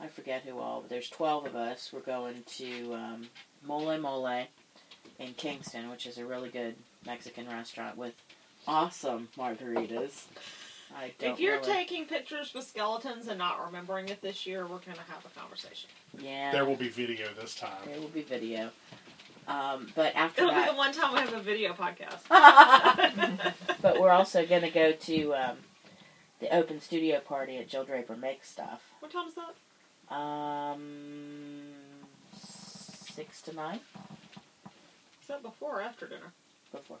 I 0.00 0.08
forget 0.08 0.42
who 0.42 0.58
all. 0.58 0.82
But 0.82 0.90
there's 0.90 1.08
twelve 1.08 1.46
of 1.46 1.56
us. 1.56 1.90
We're 1.92 2.00
going 2.00 2.42
to 2.58 2.94
um, 2.94 3.28
Mole 3.62 3.98
Mole 3.98 4.46
in 5.18 5.32
Kingston, 5.34 5.88
which 5.90 6.06
is 6.06 6.18
a 6.18 6.26
really 6.26 6.50
good 6.50 6.74
Mexican 7.06 7.48
restaurant 7.48 7.96
with 7.96 8.14
awesome 8.66 9.28
margaritas. 9.36 10.24
I 10.96 11.12
don't 11.18 11.32
if 11.32 11.40
you're 11.40 11.58
really- 11.60 11.72
taking 11.72 12.06
pictures 12.06 12.52
with 12.54 12.64
skeletons 12.64 13.26
and 13.28 13.38
not 13.38 13.64
remembering 13.66 14.08
it 14.08 14.20
this 14.22 14.46
year, 14.46 14.62
we're 14.66 14.78
gonna 14.78 14.98
have 15.08 15.24
a 15.26 15.38
conversation. 15.38 15.90
yeah, 16.18 16.52
There 16.52 16.64
will 16.64 16.76
be 16.76 16.88
video 16.88 17.28
this 17.34 17.54
time. 17.56 17.78
There 17.86 18.00
will 18.00 18.08
be 18.08 18.22
video. 18.22 18.70
Um, 19.48 19.88
but 19.94 20.14
after 20.16 20.42
It'll 20.42 20.54
be 20.54 20.60
the 20.60 20.66
that, 20.66 20.76
one 20.76 20.92
time 20.92 21.12
we 21.14 21.18
have 21.20 21.34
a 21.34 21.40
video 21.40 21.72
podcast. 21.74 22.22
but 23.82 24.00
we're 24.00 24.10
also 24.10 24.46
going 24.46 24.62
to 24.62 24.70
go 24.70 24.92
to 24.92 25.34
um, 25.34 25.56
the 26.40 26.54
open 26.54 26.80
studio 26.80 27.18
party 27.20 27.56
at 27.58 27.68
Jill 27.68 27.84
Draper 27.84 28.16
Makes 28.16 28.50
Stuff. 28.50 28.82
what 29.00 29.10
time 29.12 29.28
is 29.28 29.34
that? 29.34 30.14
Um, 30.14 31.72
six 32.38 33.42
to 33.42 33.52
nine 33.54 33.80
Is 35.20 35.28
that 35.28 35.42
before 35.42 35.80
or 35.80 35.82
after 35.82 36.06
dinner? 36.06 36.32
before. 36.72 36.98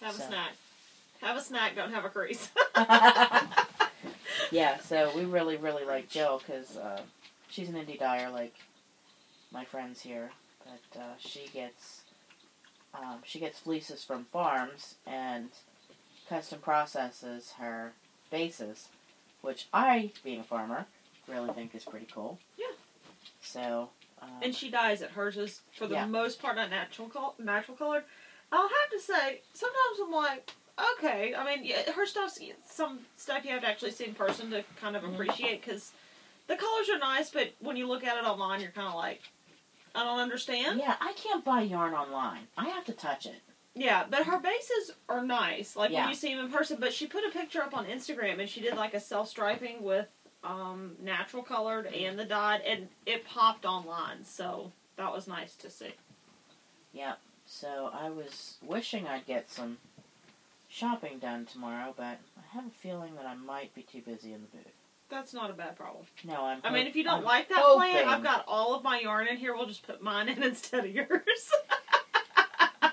Have 0.00 0.14
So. 0.14 0.24
a 0.24 0.26
snack. 0.26 0.52
Have 1.20 1.36
a 1.36 1.40
snack. 1.40 1.76
Don't 1.76 1.92
have 1.92 2.04
a 2.04 2.08
crease. 2.08 2.48
yeah, 4.50 4.78
so 4.78 5.10
we 5.14 5.24
really, 5.24 5.56
really 5.56 5.84
like 5.84 6.08
Jill 6.08 6.38
because 6.44 6.76
uh, 6.76 7.00
she's 7.50 7.68
an 7.68 7.74
indie 7.74 7.98
dyer 7.98 8.30
like 8.30 8.54
my 9.52 9.64
friends 9.64 10.00
here, 10.00 10.30
but 10.64 11.00
uh, 11.00 11.14
she 11.18 11.48
gets 11.52 12.02
um, 12.94 13.18
she 13.24 13.38
gets 13.38 13.58
fleeces 13.58 14.02
from 14.02 14.24
farms 14.32 14.96
and 15.06 15.50
custom 16.28 16.58
processes 16.60 17.52
her 17.58 17.92
bases, 18.30 18.88
which 19.42 19.66
I, 19.72 20.12
being 20.24 20.40
a 20.40 20.44
farmer, 20.44 20.86
really 21.28 21.52
think 21.52 21.74
is 21.74 21.84
pretty 21.84 22.06
cool. 22.12 22.38
Yeah. 22.58 22.66
So. 23.42 23.90
Um, 24.22 24.28
and 24.42 24.54
she 24.54 24.70
dyes 24.70 25.00
it. 25.02 25.10
Hers 25.10 25.36
is 25.38 25.60
for 25.72 25.86
the 25.86 25.94
Yeah. 25.94 26.06
most 26.06 26.42
part 26.42 26.56
not 26.56 26.68
natural 26.70 27.08
col- 27.08 27.34
natural 27.38 27.76
colored. 27.76 28.04
I'll 28.52 28.62
have 28.68 28.90
to 28.92 29.00
say 29.00 29.42
sometimes 29.54 29.98
I'm 30.02 30.10
like, 30.12 30.50
okay. 30.98 31.34
I 31.34 31.44
mean, 31.44 31.64
yeah, 31.64 31.90
her 31.92 32.06
stuff's 32.06 32.38
some 32.68 33.00
stuff 33.16 33.44
you 33.44 33.50
have 33.52 33.62
to 33.62 33.68
actually 33.68 33.92
see 33.92 34.06
in 34.06 34.14
person 34.14 34.50
to 34.50 34.64
kind 34.80 34.96
of 34.96 35.02
Mhm. 35.02 35.14
appreciate 35.14 35.62
because 35.64 35.92
the 36.46 36.56
colors 36.56 36.88
are 36.90 36.98
nice, 36.98 37.30
but 37.30 37.52
when 37.60 37.76
you 37.76 37.86
look 37.86 38.02
at 38.04 38.16
it 38.16 38.24
online, 38.24 38.60
you're 38.60 38.72
kind 38.72 38.88
of 38.88 38.94
like, 38.94 39.22
I 39.94 40.04
don't 40.04 40.20
understand. 40.20 40.78
yeah, 40.78 40.96
I 41.00 41.12
can't 41.14 41.44
buy 41.44 41.62
yarn 41.62 41.94
online. 41.94 42.48
I 42.56 42.68
have 42.68 42.84
to 42.86 42.92
touch 42.92 43.26
it. 43.26 43.40
Yeah, 43.74 44.04
but 44.10 44.24
her 44.26 44.40
bases 44.40 44.92
are 45.08 45.22
nice. 45.24 45.76
Like 45.76 45.90
Yeah. 45.90 46.00
when 46.00 46.08
you 46.10 46.14
see 46.16 46.34
them 46.34 46.44
in 46.46 46.50
person. 46.52 46.78
But 46.80 46.92
she 46.92 47.06
put 47.06 47.24
a 47.24 47.30
picture 47.30 47.62
up 47.62 47.72
on 47.74 47.86
Instagram 47.86 48.40
and 48.40 48.48
she 48.50 48.60
did 48.60 48.74
like 48.74 48.94
a 48.94 49.00
self 49.00 49.28
striping 49.28 49.82
with 49.82 50.08
um, 50.42 50.96
natural 51.00 51.42
colored 51.42 51.86
and 51.86 52.18
the 52.18 52.24
dyed, 52.24 52.62
and 52.62 52.88
it 53.06 53.24
popped 53.26 53.64
online. 53.66 54.24
So 54.24 54.72
that 54.96 55.12
was 55.12 55.28
nice 55.28 55.54
to 55.56 55.70
see. 55.70 55.92
Yeah. 56.92 57.14
So 57.52 57.90
I 57.92 58.08
was 58.10 58.58
wishing 58.64 59.08
I'd 59.08 59.26
get 59.26 59.50
some 59.50 59.78
shopping 60.68 61.18
done 61.18 61.46
tomorrow, 61.46 61.92
but 61.96 62.18
I 62.38 62.54
have 62.54 62.64
a 62.64 62.70
feeling 62.70 63.16
that 63.16 63.26
I 63.26 63.34
might 63.34 63.74
be 63.74 63.82
too 63.82 64.00
busy 64.02 64.32
in 64.32 64.40
the 64.42 64.56
booth. 64.56 64.72
That's 65.08 65.34
not 65.34 65.50
a 65.50 65.52
bad 65.52 65.76
problem. 65.76 66.04
No, 66.22 66.44
I'm. 66.44 66.60
I 66.62 66.70
mean, 66.72 66.86
if 66.86 66.94
you 66.94 67.02
don't 67.02 67.18
I'm 67.18 67.24
like 67.24 67.48
that 67.48 67.58
hoping- 67.58 67.90
plan, 67.90 68.06
I've 68.08 68.22
got 68.22 68.44
all 68.46 68.76
of 68.76 68.84
my 68.84 69.00
yarn 69.00 69.26
in 69.26 69.36
here. 69.36 69.56
We'll 69.56 69.66
just 69.66 69.84
put 69.84 70.00
mine 70.00 70.28
in 70.28 70.40
instead 70.44 70.84
of 70.84 70.90
yours. 70.94 71.10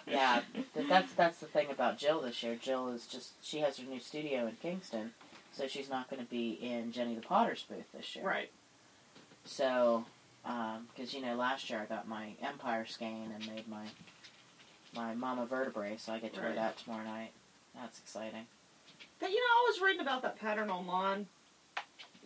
Yeah, 0.10 0.42
that's 0.90 1.12
that's 1.14 1.40
the 1.40 1.46
thing 1.48 1.68
about 1.70 1.98
Jill 1.98 2.22
this 2.22 2.42
year. 2.42 2.56
Jill 2.56 2.88
is 2.90 3.06
just 3.08 3.32
she 3.46 3.60
has 3.60 3.78
her 3.78 3.84
new 3.86 4.00
studio 4.00 4.48
in 4.48 4.56
Kingston, 4.62 5.12
so 5.52 5.68
she's 5.68 5.90
not 5.90 6.10
going 6.10 6.22
to 6.24 6.30
be 6.30 6.52
in 6.62 6.94
Jenny 6.94 7.14
the 7.14 7.22
Potter's 7.22 7.64
booth 7.70 7.92
this 7.94 8.16
year. 8.16 8.26
right. 8.26 8.50
So, 9.44 10.06
um, 10.46 10.88
because 10.96 11.14
you 11.14 11.22
know, 11.22 11.36
last 11.36 11.70
year 11.70 11.80
I 11.82 11.86
got 11.94 12.08
my 12.08 12.30
Empire 12.42 12.86
skein 12.86 13.32
and 13.36 13.54
made 13.54 13.68
my 13.68 13.84
my 14.96 15.14
Mama 15.14 15.46
vertebrae, 15.46 15.96
so 15.98 16.14
I 16.14 16.20
get 16.20 16.34
to 16.36 16.42
wear 16.42 16.54
that 16.54 16.78
tomorrow 16.78 17.04
night. 17.04 17.32
That's 17.76 18.00
exciting. 18.00 18.46
But 19.20 19.30
you 19.30 19.36
know, 19.36 19.42
I 19.42 19.72
was 19.72 19.82
reading 19.82 20.02
about 20.02 20.22
that 20.24 20.40
pattern 20.40 20.70
online. 20.70 21.28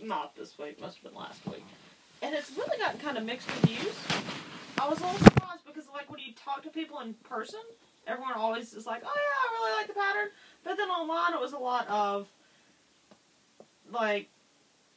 Not 0.02 0.36
this 0.36 0.58
week, 0.58 0.80
must 0.82 0.98
have 0.98 1.12
been 1.12 1.20
last 1.20 1.46
week. 1.46 1.64
And 2.22 2.34
it's 2.36 2.52
really 2.58 2.78
gotten 2.78 3.00
kind 3.00 3.18
of 3.18 3.24
mixed 3.24 3.50
reviews. 3.50 3.96
I 4.80 4.88
was 4.90 5.00
a 5.00 5.04
little 5.04 5.20
surprised 5.20 5.66
because, 5.66 5.86
like, 5.94 6.10
when 6.10 6.20
you 6.20 6.34
talk 6.34 6.64
to 6.64 6.70
people 6.70 7.00
in 7.00 7.14
person, 7.30 7.60
everyone 8.08 8.34
always 8.34 8.74
is 8.74 8.86
like, 8.86 9.04
"Oh 9.06 9.14
yeah, 9.16 9.50
I 9.50 9.54
really 9.54 9.78
like 9.78 9.88
the 9.88 9.94
pattern," 9.94 10.30
but 10.64 10.78
then 10.78 10.90
online 10.90 11.34
it 11.34 11.42
was 11.42 11.54
a 11.54 11.58
lot 11.58 11.88
of 11.88 12.28
like 13.92 14.30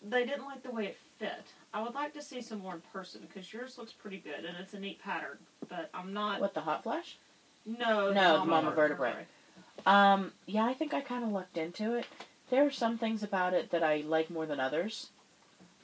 they 0.02 0.24
didn't 0.24 0.44
like 0.44 0.62
the 0.62 0.70
way 0.70 0.86
it 0.86 0.96
fit. 1.18 1.52
I 1.72 1.82
would 1.82 1.94
like 1.94 2.12
to 2.14 2.22
see 2.22 2.40
some 2.40 2.60
more 2.60 2.74
in 2.74 2.82
person 2.92 3.22
because 3.26 3.52
yours 3.52 3.78
looks 3.78 3.92
pretty 3.92 4.18
good 4.18 4.44
and 4.44 4.56
it's 4.60 4.74
a 4.74 4.78
neat 4.78 5.02
pattern. 5.02 5.38
But 5.68 5.90
I'm 5.92 6.12
not. 6.12 6.40
What 6.40 6.54
the 6.54 6.60
hot 6.60 6.82
flash? 6.82 7.16
No, 7.66 8.08
the 8.08 8.14
No, 8.14 8.38
the 8.40 8.44
Mama 8.44 8.70
vertebrae. 8.72 9.10
vertebrae. 9.12 9.26
Um, 9.86 10.32
yeah, 10.46 10.64
I 10.64 10.74
think 10.74 10.94
I 10.94 11.00
kind 11.00 11.24
of 11.24 11.30
looked 11.32 11.56
into 11.56 11.94
it. 11.94 12.06
There 12.50 12.66
are 12.66 12.70
some 12.70 12.98
things 12.98 13.22
about 13.22 13.54
it 13.54 13.70
that 13.70 13.82
I 13.82 13.98
like 14.06 14.30
more 14.30 14.46
than 14.46 14.60
others. 14.60 15.08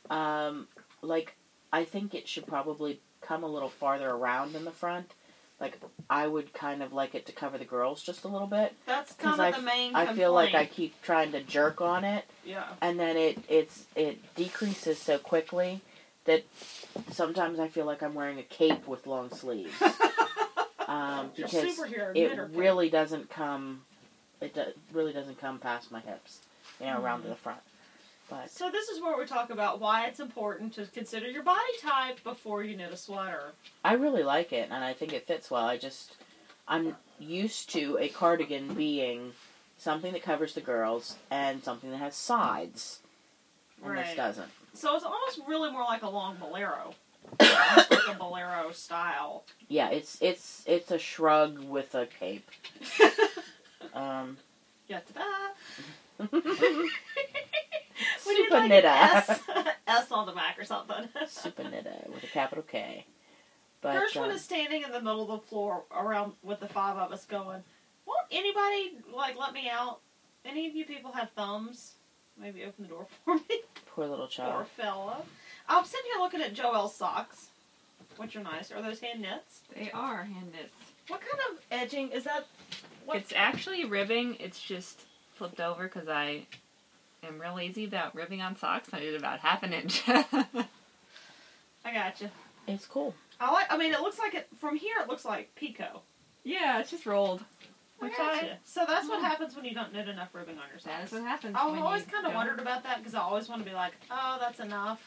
Um, 0.08 0.68
like, 1.02 1.34
I 1.72 1.84
think 1.84 2.14
it 2.14 2.28
should 2.28 2.46
probably 2.46 3.00
come 3.20 3.44
a 3.44 3.48
little 3.48 3.68
farther 3.68 4.10
around 4.10 4.54
in 4.56 4.64
the 4.64 4.70
front. 4.70 5.12
Like, 5.60 5.78
I 6.08 6.26
would 6.26 6.52
kind 6.54 6.82
of 6.82 6.92
like 6.92 7.14
it 7.14 7.26
to 7.26 7.32
cover 7.32 7.58
the 7.58 7.64
girls 7.66 8.02
just 8.02 8.24
a 8.24 8.28
little 8.28 8.46
bit. 8.46 8.74
That's 8.86 9.12
kind 9.12 9.34
of 9.34 9.40
I 9.40 9.50
the 9.50 9.62
main. 9.62 9.94
I 9.94 10.14
feel 10.14 10.32
like 10.32 10.54
I 10.54 10.64
keep 10.64 11.00
trying 11.02 11.32
to 11.32 11.42
jerk 11.42 11.80
on 11.82 12.02
it, 12.04 12.24
Yeah. 12.44 12.64
and 12.80 12.98
then 12.98 13.16
it 13.18 13.38
it's 13.48 13.84
it 13.94 14.34
decreases 14.36 14.98
so 14.98 15.18
quickly 15.18 15.82
that 16.24 16.44
sometimes 17.10 17.58
I 17.60 17.68
feel 17.68 17.84
like 17.84 18.02
I'm 18.02 18.14
wearing 18.14 18.38
a 18.38 18.42
cape 18.42 18.86
with 18.88 19.06
long 19.06 19.30
sleeves. 19.30 19.74
um, 20.90 21.30
because 21.36 21.78
it 22.14 22.38
really 22.54 22.90
doesn't 22.90 23.30
come 23.30 23.82
it 24.40 24.54
do, 24.54 24.62
really 24.92 25.12
doesn't 25.12 25.38
come 25.40 25.58
past 25.58 25.90
my 25.90 26.00
hips 26.00 26.40
you 26.80 26.86
know 26.86 27.00
around 27.00 27.22
to 27.22 27.28
the 27.28 27.34
front 27.34 27.60
but 28.28 28.48
So 28.48 28.70
this 28.70 28.88
is 28.88 29.02
where 29.02 29.18
we 29.18 29.26
talk 29.26 29.50
about 29.50 29.80
why 29.80 30.06
it's 30.06 30.20
important 30.20 30.72
to 30.74 30.86
consider 30.86 31.28
your 31.28 31.42
body 31.42 31.60
type 31.80 32.22
before 32.22 32.62
you 32.62 32.76
knit 32.76 32.92
a 32.92 32.96
sweater. 32.96 33.52
i 33.84 33.94
really 33.94 34.22
like 34.22 34.52
it 34.52 34.68
and 34.70 34.84
i 34.84 34.92
think 34.92 35.12
it 35.12 35.26
fits 35.26 35.50
well 35.50 35.64
i 35.64 35.76
just 35.76 36.16
i'm 36.68 36.96
used 37.18 37.70
to 37.70 37.98
a 38.00 38.08
cardigan 38.08 38.74
being 38.74 39.32
something 39.80 40.12
that 40.12 40.22
covers 40.22 40.54
the 40.54 40.60
girls, 40.60 41.16
and 41.30 41.64
something 41.64 41.90
that 41.90 41.96
has 41.96 42.14
sides. 42.14 43.00
And 43.82 43.96
this 43.96 44.14
doesn't. 44.14 44.50
So 44.74 44.94
it's 44.94 45.04
almost 45.04 45.40
really 45.48 45.70
more 45.72 45.84
like 45.84 46.02
a 46.02 46.10
long 46.10 46.36
bolero. 46.36 46.94
Like 47.38 48.08
a 48.08 48.14
bolero 48.18 48.72
style. 48.72 49.44
Yeah, 49.68 49.90
it's 49.90 50.18
it's 50.20 50.62
it's 50.66 50.90
a 50.90 50.98
shrug 50.98 51.58
with 51.58 51.94
a 51.94 52.06
cape. 52.06 52.48
Um, 53.92 54.36
yeah, 54.86 55.00
ta-da. 55.00 56.26
What 58.24 58.36
do 58.36 58.42
you 58.42 58.44
Super 58.44 58.60
like? 58.60 58.70
Nita. 58.70 58.88
S, 58.88 59.40
S 59.86 60.12
on 60.12 60.26
the 60.26 60.32
back 60.32 60.58
or 60.58 60.64
something. 60.64 61.08
Super 61.26 61.64
Nita 61.64 61.96
with 62.12 62.22
a 62.24 62.28
capital 62.28 62.62
K. 62.62 63.04
But 63.82 63.96
Gershwin 63.96 64.24
um, 64.24 64.30
is 64.30 64.42
standing 64.42 64.82
in 64.82 64.92
the 64.92 65.00
middle 65.00 65.22
of 65.22 65.40
the 65.40 65.46
floor 65.48 65.82
around 65.94 66.32
with 66.42 66.60
the 66.60 66.68
five 66.68 66.96
of 66.96 67.12
us 67.12 67.24
going, 67.24 67.62
Won't 68.06 68.26
anybody 68.30 68.98
like 69.14 69.38
let 69.38 69.52
me 69.52 69.68
out? 69.70 70.00
Any 70.44 70.66
of 70.66 70.74
you 70.74 70.84
people 70.84 71.12
have 71.12 71.30
thumbs? 71.30 71.94
Maybe 72.40 72.64
open 72.64 72.84
the 72.84 72.88
door 72.88 73.06
for 73.24 73.34
me. 73.34 73.60
poor 73.94 74.06
little 74.06 74.28
child. 74.28 74.54
Poor 74.54 74.64
fella. 74.64 75.22
I'm 75.70 75.84
sitting 75.84 76.06
here 76.12 76.20
looking 76.20 76.42
at 76.42 76.52
Joelle's 76.52 76.94
socks, 76.94 77.46
which 78.16 78.34
are 78.34 78.42
nice. 78.42 78.72
Are 78.72 78.82
those 78.82 79.00
hand 79.00 79.20
knits? 79.20 79.60
They 79.74 79.90
are 79.92 80.24
hand 80.24 80.52
knits. 80.52 80.74
What 81.06 81.20
kind 81.20 81.40
of 81.50 81.62
edging 81.70 82.10
is 82.10 82.24
that? 82.24 82.46
What? 83.06 83.18
It's 83.18 83.32
actually 83.34 83.84
ribbing. 83.84 84.36
It's 84.40 84.60
just 84.60 85.02
flipped 85.36 85.60
over 85.60 85.84
because 85.84 86.08
I 86.08 86.46
am 87.22 87.40
real 87.40 87.54
lazy 87.54 87.84
about 87.84 88.14
ribbing 88.16 88.42
on 88.42 88.56
socks. 88.56 88.88
I 88.92 88.98
did 88.98 89.14
about 89.14 89.38
half 89.38 89.62
an 89.62 89.72
inch. 89.72 90.02
I 90.08 91.94
got 91.94 92.20
you. 92.20 92.30
It's 92.66 92.86
cool. 92.86 93.14
I 93.38 93.52
like. 93.52 93.66
I 93.72 93.78
mean, 93.78 93.94
it 93.94 94.00
looks 94.00 94.18
like 94.18 94.34
it 94.34 94.48
from 94.58 94.76
here. 94.76 94.96
It 95.00 95.08
looks 95.08 95.24
like 95.24 95.54
picot. 95.54 96.02
yeah, 96.44 96.80
it's 96.80 96.90
just 96.90 97.06
rolled. 97.06 97.44
I 98.00 98.04
Which 98.04 98.14
I- 98.18 98.56
So 98.64 98.84
that's 98.86 99.08
what 99.08 99.18
mm-hmm. 99.18 99.26
happens 99.26 99.54
when 99.54 99.64
you 99.66 99.74
don't 99.74 99.92
knit 99.92 100.08
enough 100.08 100.34
ribbing 100.34 100.56
on 100.56 100.64
your 100.70 100.78
socks. 100.78 100.96
That 100.96 101.04
is 101.04 101.12
what 101.12 101.22
happens. 101.22 101.54
I've 101.58 101.78
always 101.82 102.02
kind 102.04 102.26
of 102.26 102.34
wondered 102.34 102.58
about 102.58 102.82
that 102.84 102.98
because 102.98 103.14
I 103.14 103.20
always 103.20 103.48
want 103.48 103.62
to 103.62 103.68
be 103.68 103.74
like, 103.74 103.92
oh, 104.10 104.38
that's 104.40 104.58
enough, 104.60 105.02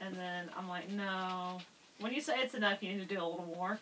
and 0.00 0.14
then 0.14 0.50
I'm 0.56 0.68
like, 0.68 0.90
no. 0.90 1.58
When 2.00 2.12
you 2.12 2.20
say 2.20 2.34
it's 2.40 2.54
enough, 2.54 2.82
you 2.82 2.92
need 2.92 3.08
to 3.08 3.14
do 3.14 3.20
a 3.22 3.24
little 3.26 3.52
more. 3.56 3.78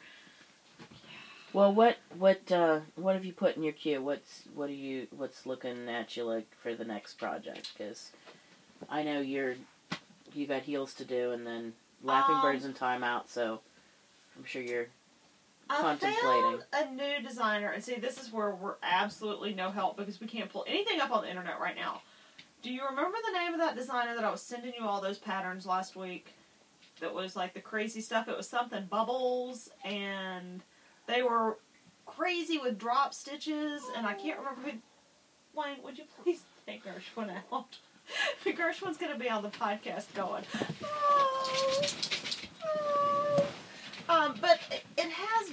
Well, 1.53 1.73
what 1.73 1.99
what 2.19 2.51
uh, 2.51 2.81
what 2.97 3.15
have 3.15 3.25
you 3.25 3.33
put 3.33 3.57
in 3.57 3.63
your 3.63 3.73
queue? 3.73 4.03
What's 4.03 4.43
what 4.55 4.69
are 4.71 4.75
you 4.75 5.07
what's 5.17 5.47
looking 5.47 5.89
at 5.89 6.17
you 6.17 6.25
like 6.25 6.49
for 6.61 6.75
the 6.75 6.85
next 6.85 7.15
project? 7.15 7.73
Because 7.77 8.11
I 8.89 9.03
know 9.03 9.21
you're 9.21 9.55
you 10.33 10.47
got 10.47 10.63
heels 10.63 10.95
to 10.95 11.05
do, 11.05 11.31
and 11.31 11.47
then 11.47 11.73
Laughing 12.03 12.37
Um, 12.37 12.43
Birds 12.43 12.65
in 12.65 12.75
timeout. 12.75 13.29
So 13.29 13.61
I'm 14.37 14.45
sure 14.45 14.63
you're 14.63 14.87
I 15.71 15.81
Contemplating. 15.81 16.61
a 16.73 16.91
new 16.91 17.27
designer, 17.27 17.71
and 17.71 17.83
see, 17.83 17.95
this 17.95 18.23
is 18.23 18.33
where 18.33 18.51
we're 18.51 18.75
absolutely 18.83 19.55
no 19.55 19.71
help 19.71 19.97
because 19.97 20.21
we 20.21 20.27
can't 20.27 20.53
pull 20.53 20.65
anything 20.69 21.01
up 21.01 21.11
on 21.11 21.23
the 21.23 21.31
internet 21.31 21.59
right 21.61 21.77
now. 21.77 22.03
Do 22.65 22.73
you 22.73 22.83
remember 22.89 23.19
the 23.27 23.39
name 23.39 23.53
of 23.53 23.61
that 23.61 23.77
designer 23.77 24.15
that 24.15 24.25
I 24.25 24.31
was 24.31 24.41
sending 24.41 24.73
you 24.73 24.87
all 24.87 24.99
those 24.99 25.19
patterns 25.19 25.67
last 25.67 25.97
week? 25.97 26.35
That 26.99 27.13
was 27.13 27.37
like 27.37 27.53
the 27.53 27.61
crazy 27.61 28.01
stuff. 28.01 28.27
It 28.27 28.35
was 28.35 28.49
something 28.49 28.87
bubbles, 28.87 29.69
and 29.85 30.63
they 31.07 31.23
were 31.23 31.59
crazy 32.07 32.57
with 32.57 32.79
drop 32.79 33.13
stitches, 33.13 33.83
and 33.95 34.07
I 34.07 34.15
can't 34.15 34.39
remember 34.39 34.63
who. 34.63 34.71
Wayne, 35.55 35.77
would 35.85 35.99
you 35.99 36.05
please 36.23 36.41
take 36.67 36.83
Gershwin 36.85 37.37
out? 37.53 37.77
The 38.45 38.53
Gershwin's 38.53 38.99
going 38.99 39.13
to 39.13 39.19
be 39.19 39.31
on 39.31 39.43
the 39.43 39.49
podcast 39.49 40.13
going. 40.15 40.45
"Oh, 40.85 41.83
oh." 42.65 43.47
Um, 44.11 44.35
but 44.43 44.61
it, 44.71 44.85
it 44.99 45.11
has 45.11 45.53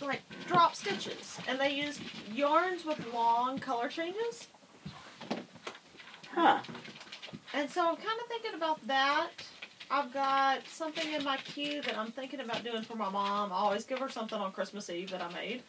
like 0.00 0.22
drop 0.48 0.74
stitches, 0.74 1.38
and 1.46 1.60
they 1.60 1.70
use 1.70 2.00
yarns 2.32 2.84
with 2.84 3.00
long 3.12 3.60
color 3.60 3.88
changes. 3.88 4.48
Huh? 6.32 6.60
And 7.54 7.68
so 7.68 7.80
I'm 7.88 7.96
kind 7.96 8.20
of 8.20 8.26
thinking 8.28 8.54
about 8.54 8.86
that. 8.86 9.30
I've 9.90 10.12
got 10.12 10.66
something 10.68 11.12
in 11.12 11.24
my 11.24 11.36
queue 11.38 11.82
that 11.82 11.98
I'm 11.98 12.12
thinking 12.12 12.40
about 12.40 12.62
doing 12.62 12.82
for 12.82 12.96
my 12.96 13.08
mom. 13.08 13.52
I 13.52 13.56
always 13.56 13.84
give 13.84 13.98
her 13.98 14.08
something 14.08 14.38
on 14.38 14.52
Christmas 14.52 14.88
Eve 14.88 15.10
that 15.10 15.20
I 15.20 15.32
made. 15.32 15.62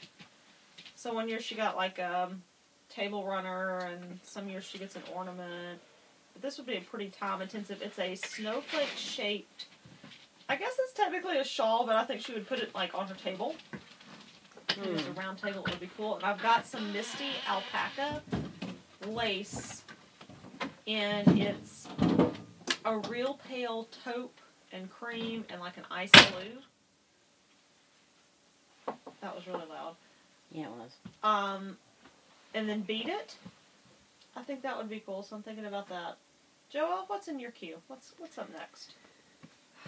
So 0.95 1.13
one 1.13 1.27
year 1.27 1.39
she 1.39 1.55
got 1.55 1.75
like 1.75 1.97
a 1.97 2.29
table 2.87 3.25
runner, 3.25 3.79
and 3.79 4.19
some 4.21 4.47
years 4.47 4.63
she 4.63 4.77
gets 4.77 4.95
an 4.95 5.01
ornament. 5.13 5.79
But 6.33 6.43
this 6.43 6.57
would 6.57 6.67
be 6.67 6.77
a 6.77 6.81
pretty 6.81 7.09
time 7.09 7.41
intensive. 7.41 7.81
It's 7.81 7.97
a 7.97 8.13
snowflake 8.13 8.89
shaped. 8.95 9.65
I 10.47 10.55
guess 10.55 10.73
it's 10.77 10.93
technically 10.93 11.37
a 11.37 11.43
shawl, 11.43 11.87
but 11.87 11.95
I 11.95 12.03
think 12.03 12.21
she 12.21 12.33
would 12.33 12.47
put 12.47 12.59
it 12.59 12.75
like 12.75 12.93
on 12.93 13.07
her 13.07 13.15
table. 13.15 13.55
Was 14.77 14.87
a 14.87 15.09
hmm. 15.09 15.19
round 15.19 15.37
table, 15.37 15.65
it 15.65 15.71
would 15.71 15.79
be 15.79 15.89
cool. 15.97 16.15
And 16.15 16.23
I've 16.23 16.41
got 16.41 16.65
some 16.65 16.93
Misti 16.93 17.31
alpaca 17.47 18.21
lace, 19.07 19.83
and 20.87 21.39
it's 21.39 21.87
a 22.85 22.97
real 22.97 23.39
pale 23.47 23.87
taupe 24.03 24.39
and 24.71 24.89
cream 24.89 25.45
and 25.49 25.61
like 25.61 25.77
an 25.77 25.85
ice 25.91 26.11
blue. 26.11 26.57
That 29.21 29.35
was 29.35 29.45
really 29.47 29.67
loud. 29.69 29.95
Yeah, 30.51 30.65
it 30.65 30.71
was. 30.71 30.91
Um, 31.23 31.77
and 32.53 32.67
then 32.67 32.81
beat 32.81 33.07
it. 33.07 33.35
I 34.35 34.43
think 34.43 34.63
that 34.63 34.77
would 34.77 34.89
be 34.89 35.01
cool. 35.05 35.23
So 35.23 35.35
I'm 35.35 35.43
thinking 35.43 35.65
about 35.65 35.89
that. 35.89 36.17
Joel, 36.69 37.03
what's 37.07 37.27
in 37.27 37.39
your 37.39 37.51
queue? 37.51 37.77
What's 37.87 38.13
what's 38.17 38.37
up 38.37 38.49
next? 38.53 38.93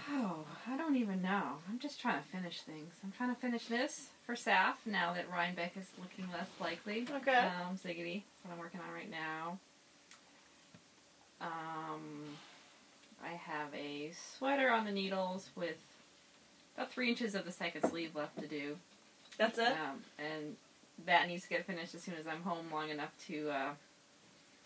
Oh, 0.10 0.46
I 0.68 0.76
don't 0.76 0.98
even 0.98 1.22
know. 1.22 1.58
I'm 1.70 1.80
just 1.80 2.02
trying 2.02 2.22
to 2.22 2.28
finish 2.30 2.62
things. 2.62 2.94
I'm 3.04 3.14
trying 3.16 3.34
to 3.34 3.40
finish 3.40 3.68
this 3.68 4.10
for 4.26 4.36
Saf 4.36 4.74
now 4.86 5.14
that 5.14 5.30
Rhinebeck 5.32 5.78
is 5.78 5.88
looking 6.00 6.32
less 6.34 6.50
likely. 6.60 7.08
Okay. 7.10 7.32
Um, 7.32 7.78
Ziggity. 7.78 8.24
That's 8.24 8.46
what 8.46 8.54
I'm 8.54 8.60
working 8.60 8.82
on 8.86 8.94
right 8.94 9.10
now. 9.10 9.60
Um, 11.44 12.02
I 13.24 13.30
have 13.36 13.68
a 13.76 14.12
sweater 14.38 14.70
on 14.72 14.86
the 14.86 14.92
needles 14.92 15.50
with 15.56 15.76
about 16.76 16.92
three 16.92 17.10
inches 17.10 17.36
of 17.36 17.46
the 17.46 17.52
second 17.52 17.88
sleeve 17.90 18.16
left 18.16 18.40
to 18.40 18.48
do. 18.48 18.78
That's 19.38 19.60
it. 19.60 19.68
Um, 19.72 20.02
and 20.18 20.56
that 21.06 21.28
needs 21.28 21.44
to 21.44 21.50
get 21.50 21.66
finished 21.66 21.94
as 21.96 22.02
soon 22.04 22.16
as 22.20 22.26
I'm 22.28 22.42
home 22.42 22.66
long 22.72 22.90
enough 22.90 23.12
to 23.28 23.50
uh, 23.50 23.70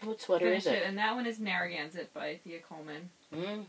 What 0.03 0.21
sweater 0.21 0.45
finish 0.45 0.63
is 0.65 0.67
it. 0.67 0.73
it? 0.75 0.83
And 0.87 0.97
that 0.97 1.15
one 1.15 1.25
is 1.25 1.39
Narragansett 1.39 2.13
by 2.13 2.39
Thea 2.43 2.59
Coleman 2.59 3.09
Mm. 3.35 3.65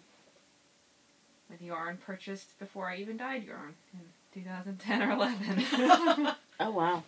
with 1.51 1.61
yarn 1.61 1.99
purchased 2.07 2.57
before 2.61 2.89
I 2.89 2.97
even 2.99 3.17
dyed 3.17 3.45
yarn 3.45 3.75
in 3.93 4.43
2010 4.43 5.03
or 5.03 5.11
11. 5.13 6.29
Oh 6.61 6.71
wow. 6.73 7.05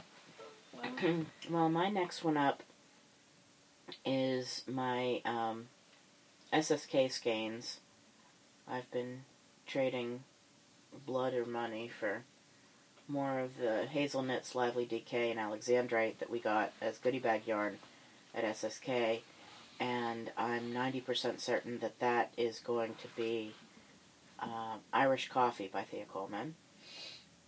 Well, 0.72 1.24
well, 1.50 1.68
my 1.68 1.88
next 1.90 2.22
one 2.22 2.36
up 2.36 2.62
is 4.04 4.62
my 4.68 5.20
um, 5.24 5.66
SSK 6.52 7.10
skeins. 7.10 7.80
I've 8.68 8.90
been 8.90 9.22
trading 9.66 10.24
blood 11.06 11.34
or 11.34 11.46
money 11.46 11.88
for 11.88 12.24
more 13.06 13.40
of 13.40 13.56
the 13.58 13.86
HazelKnits, 13.92 14.54
Lively 14.54 14.86
DK, 14.86 15.30
and 15.30 15.38
alexandrite 15.38 16.18
that 16.18 16.30
we 16.30 16.38
got 16.38 16.72
as 16.80 16.98
goodie 16.98 17.18
bag 17.18 17.46
yarn 17.46 17.78
at 18.34 18.44
SSK, 18.44 19.20
and 19.80 20.30
I'm 20.36 20.72
90% 20.72 21.40
certain 21.40 21.78
that 21.80 21.98
that 22.00 22.32
is 22.36 22.58
going 22.58 22.94
to 23.02 23.08
be 23.16 23.54
uh, 24.38 24.76
Irish 24.92 25.28
Coffee 25.28 25.68
by 25.72 25.82
Thea 25.82 26.04
Coleman. 26.12 26.54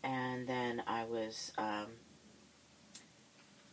And 0.03 0.49
then 0.49 0.83
I 0.87 1.05
was 1.05 1.53
um, 1.57 1.87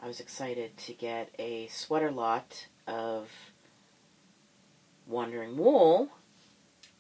I 0.02 0.08
was 0.08 0.20
excited 0.20 0.78
to 0.78 0.94
get 0.94 1.34
a 1.40 1.68
sweater 1.68 2.12
lot 2.12 2.68
of 2.88 3.30
Wandering 5.10 5.58
Wool. 5.58 6.10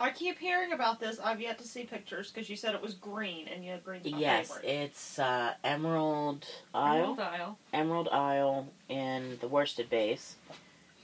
I 0.02 0.12
keep 0.12 0.39
hearing 0.39 0.72
about 0.72 1.00
this. 1.00 1.19
I've 1.19 1.41
yet 1.41 1.58
to 1.60 1.67
see 1.67 1.84
pictures 1.84 2.32
because 2.32 2.50
you 2.50 2.56
said 2.56 2.74
it 2.74 2.82
was 2.82 2.93
green, 2.93 3.48
and 3.50 3.65
you 3.65 3.72
had 3.72 3.84
green's 3.84 4.10
my 4.10 4.17
yes, 4.17 4.48
favorite. 4.48 4.65
it's 4.65 5.19
uh, 5.19 5.54
Emerald 5.63 6.45
Isle. 6.74 6.95
Emerald 6.95 7.19
Isle. 7.19 7.60
Emerald 7.74 8.10
Isle 8.10 8.67
in 8.88 9.38
the 9.41 9.50
worsted 9.50 9.89
base, 9.89 10.36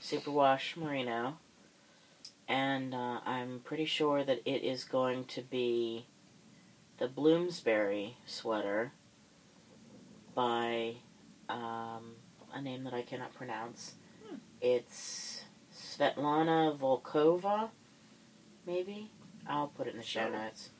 superwash 0.02 0.78
merino, 0.78 1.36
and 2.48 2.94
uh, 2.94 3.20
I'm 3.26 3.60
pretty 3.64 3.84
sure 3.84 4.24
that 4.24 4.40
it 4.46 4.62
is 4.64 4.84
going 4.84 5.24
to 5.26 5.42
be 5.42 6.06
the 6.98 7.06
Bloomsbury 7.08 8.16
sweater 8.24 8.92
by 10.34 10.94
um, 11.50 12.14
a 12.54 12.62
name 12.62 12.84
that 12.84 12.94
I 12.94 13.02
cannot 13.02 13.34
pronounce. 13.34 13.94
Hmm. 14.26 14.36
It's 14.62 15.35
Svetlana 15.98 16.76
Volkova, 16.78 17.68
maybe. 18.66 19.10
I'll 19.48 19.68
put 19.68 19.86
it 19.86 19.92
in 19.92 19.98
the 19.98 20.04
show 20.04 20.28
notes. 20.28 20.70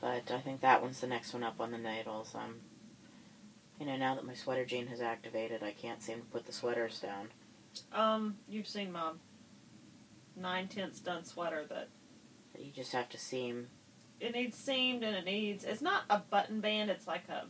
But 0.00 0.30
I 0.30 0.38
think 0.40 0.60
that 0.60 0.82
one's 0.82 1.00
the 1.00 1.06
next 1.06 1.32
one 1.32 1.42
up 1.42 1.60
on 1.60 1.70
the 1.72 1.78
needles. 1.78 2.34
Um, 2.34 2.56
you 3.80 3.86
know, 3.86 3.96
now 3.96 4.14
that 4.14 4.26
my 4.26 4.34
sweater 4.34 4.64
gene 4.64 4.86
has 4.88 5.00
activated, 5.00 5.62
I 5.62 5.72
can't 5.72 6.02
seem 6.02 6.18
to 6.18 6.24
put 6.26 6.46
the 6.46 6.52
sweaters 6.52 7.00
down. 7.00 7.28
Um, 7.92 8.36
you've 8.48 8.68
seen 8.68 8.92
my 8.92 9.12
nine 10.36 10.68
tenths 10.68 11.00
done 11.00 11.24
sweater 11.24 11.64
that 11.68 11.88
You 12.58 12.70
just 12.72 12.92
have 12.92 13.08
to 13.10 13.18
seam. 13.18 13.68
it 14.20 14.32
needs 14.34 14.56
seamed 14.56 15.02
and 15.02 15.16
it 15.16 15.24
needs. 15.24 15.64
It's 15.64 15.82
not 15.82 16.02
a 16.10 16.18
button 16.18 16.60
band. 16.60 16.90
It's 16.90 17.06
like 17.06 17.28
a. 17.28 17.44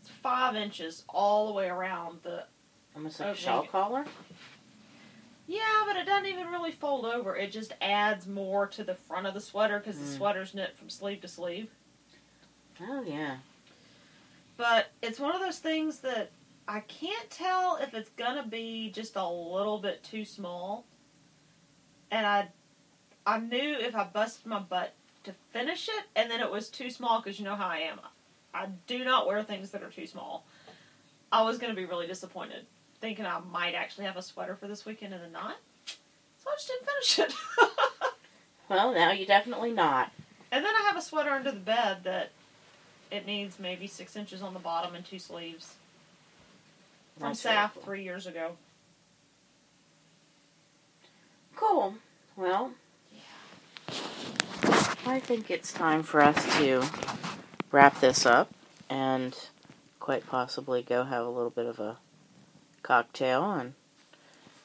It's 0.00 0.10
five 0.22 0.54
inches 0.56 1.04
all 1.08 1.46
the 1.48 1.52
way 1.52 1.68
around 1.68 2.18
the 2.22 2.44
Almost 2.94 3.20
like 3.20 3.28
Oh, 3.28 3.32
a 3.32 3.36
shawl 3.36 3.62
collar. 3.66 4.04
Yeah, 5.48 5.84
but 5.86 5.96
it 5.96 6.04
doesn't 6.04 6.26
even 6.26 6.48
really 6.48 6.72
fold 6.72 7.06
over. 7.06 7.34
It 7.34 7.50
just 7.50 7.72
adds 7.80 8.26
more 8.26 8.66
to 8.68 8.84
the 8.84 8.94
front 8.94 9.26
of 9.26 9.32
the 9.32 9.40
sweater 9.40 9.78
because 9.78 9.98
the 9.98 10.04
Mm. 10.04 10.16
sweater's 10.18 10.52
knit 10.54 10.76
from 10.76 10.90
sleeve 10.90 11.22
to 11.22 11.28
sleeve. 11.28 11.70
Oh 12.80 13.02
yeah. 13.02 13.38
But 14.58 14.92
it's 15.02 15.18
one 15.18 15.34
of 15.34 15.40
those 15.40 15.58
things 15.58 16.00
that 16.00 16.30
I 16.68 16.80
can't 16.80 17.30
tell 17.30 17.76
if 17.76 17.94
it's 17.94 18.10
gonna 18.10 18.46
be 18.46 18.90
just 18.90 19.16
a 19.16 19.26
little 19.26 19.78
bit 19.78 20.04
too 20.04 20.24
small. 20.26 20.84
And 22.10 22.26
I, 22.26 22.48
I 23.26 23.38
knew 23.38 23.74
if 23.78 23.96
I 23.96 24.04
busted 24.04 24.44
my 24.46 24.58
butt 24.58 24.92
to 25.24 25.32
finish 25.52 25.88
it, 25.88 26.04
and 26.14 26.30
then 26.30 26.40
it 26.40 26.50
was 26.50 26.68
too 26.68 26.90
small 26.90 27.20
because 27.20 27.38
you 27.38 27.44
know 27.46 27.56
how 27.56 27.68
I 27.68 27.78
am. 27.78 28.00
I 28.52 28.66
do 28.86 29.02
not 29.04 29.26
wear 29.26 29.42
things 29.42 29.70
that 29.70 29.82
are 29.82 29.90
too 29.90 30.06
small. 30.06 30.44
I 31.32 31.42
was 31.42 31.56
gonna 31.58 31.74
be 31.74 31.84
really 31.86 32.06
disappointed, 32.06 32.66
thinking 33.00 33.26
I 33.26 33.40
might 33.52 33.74
actually 33.74 34.06
have 34.06 34.16
a 34.16 34.22
sweater 34.22 34.56
for 34.56 34.66
this 34.68 34.84
weekend 34.84 35.12
and 35.14 35.22
then 35.22 35.32
not. 35.32 35.56
So 35.86 36.50
I 36.50 36.54
just 36.56 36.68
didn't 36.68 36.86
finish 36.86 37.18
it. 37.18 37.34
Well, 38.68 38.92
now 38.92 39.12
you 39.12 39.24
definitely 39.24 39.72
not. 39.72 40.12
And 40.52 40.64
then 40.64 40.72
I 40.74 40.82
have 40.82 40.96
a 40.96 41.02
sweater 41.02 41.30
under 41.30 41.50
the 41.50 41.58
bed 41.58 42.04
that 42.04 42.30
it 43.10 43.26
needs 43.26 43.58
maybe 43.58 43.86
six 43.86 44.14
inches 44.14 44.42
on 44.42 44.52
the 44.52 44.60
bottom 44.60 44.94
and 44.94 45.04
two 45.04 45.18
sleeves. 45.18 45.74
From 47.18 47.28
That's 47.30 47.42
SAF 47.42 47.72
cool. 47.74 47.82
three 47.82 48.02
years 48.02 48.26
ago. 48.26 48.52
Cool. 51.56 51.94
Well, 52.36 52.72
I 55.06 55.18
think 55.18 55.50
it's 55.50 55.72
time 55.72 56.02
for 56.02 56.20
us 56.20 56.44
to 56.58 56.84
wrap 57.72 58.00
this 58.00 58.26
up 58.26 58.50
and 58.88 59.36
quite 59.98 60.26
possibly 60.26 60.82
go 60.82 61.04
have 61.04 61.24
a 61.24 61.30
little 61.30 61.50
bit 61.50 61.66
of 61.66 61.80
a 61.80 61.96
cocktail 62.88 63.52
and 63.52 63.74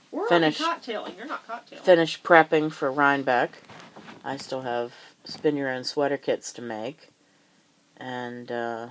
We're 0.09 0.27
Finish. 0.29 0.57
cocktailing. 0.59 1.17
You're 1.17 1.27
not 1.27 1.45
cocktailing. 1.45 1.79
finish 1.81 2.21
prepping 2.21 2.71
for 2.71 2.89
Rhinebeck. 2.89 3.51
I 4.23 4.37
still 4.37 4.61
have 4.61 4.93
spin 5.25 5.57
your 5.57 5.69
own 5.69 5.83
sweater 5.83 6.15
kits 6.17 6.53
to 6.53 6.61
make, 6.61 7.09
and 7.97 8.49
uh, 8.49 8.87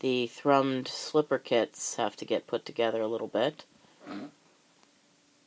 the 0.00 0.28
thrummed 0.34 0.88
slipper 0.88 1.38
kits 1.38 1.94
have 1.94 2.16
to 2.16 2.24
get 2.24 2.48
put 2.48 2.66
together 2.66 3.00
a 3.00 3.06
little 3.06 3.28
bit. 3.28 3.64
the 4.06 4.28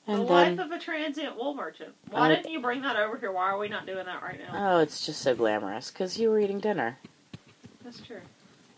And 0.08 0.24
life 0.26 0.56
then, 0.56 0.66
of 0.66 0.72
a 0.72 0.80
transient 0.80 1.36
wool 1.36 1.54
merchant. 1.54 1.94
Why 2.10 2.28
Uh, 2.32 2.36
didn't 2.36 2.52
you 2.52 2.62
bring 2.62 2.82
that 2.84 2.96
over 2.96 3.18
here? 3.18 3.32
Why 3.34 3.50
are 3.52 3.58
we 3.58 3.68
not 3.68 3.86
doing 3.86 4.06
that 4.06 4.24
right 4.24 4.40
now? 4.40 4.78
oh, 4.78 4.80
it's 4.80 5.06
just 5.06 5.22
so 5.22 5.36
glamorous 5.36 5.92
because 5.92 6.18
you 6.18 6.30
were 6.30 6.40
eating 6.40 6.60
dinner. 6.62 6.98
That's 7.84 8.00
true. 8.00 8.22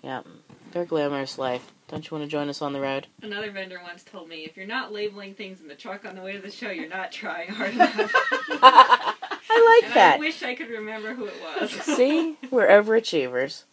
Yep, 0.01 0.25
their 0.73 0.85
glamorous 0.85 1.37
life. 1.37 1.71
Don't 1.87 2.09
you 2.09 2.17
want 2.17 2.27
to 2.29 2.31
join 2.31 2.49
us 2.49 2.61
on 2.61 2.73
the 2.73 2.81
road? 2.81 3.07
Another 3.21 3.51
vendor 3.51 3.79
once 3.83 4.03
told 4.03 4.27
me 4.27 4.45
if 4.45 4.57
you're 4.57 4.65
not 4.65 4.91
labeling 4.91 5.33
things 5.33 5.61
in 5.61 5.67
the 5.67 5.75
truck 5.75 6.05
on 6.05 6.15
the 6.15 6.21
way 6.21 6.33
to 6.33 6.39
the 6.39 6.51
show, 6.51 6.69
you're 6.69 6.89
not 6.89 7.11
trying 7.11 7.49
hard 7.49 7.73
enough. 7.73 8.11
I 8.49 9.79
like 9.81 9.89
and 9.89 9.95
that. 9.95 10.15
I 10.15 10.19
wish 10.19 10.43
I 10.43 10.55
could 10.55 10.69
remember 10.69 11.13
who 11.13 11.25
it 11.25 11.35
was. 11.41 11.71
See, 11.81 12.37
we're 12.51 12.67
overachievers. 12.67 13.63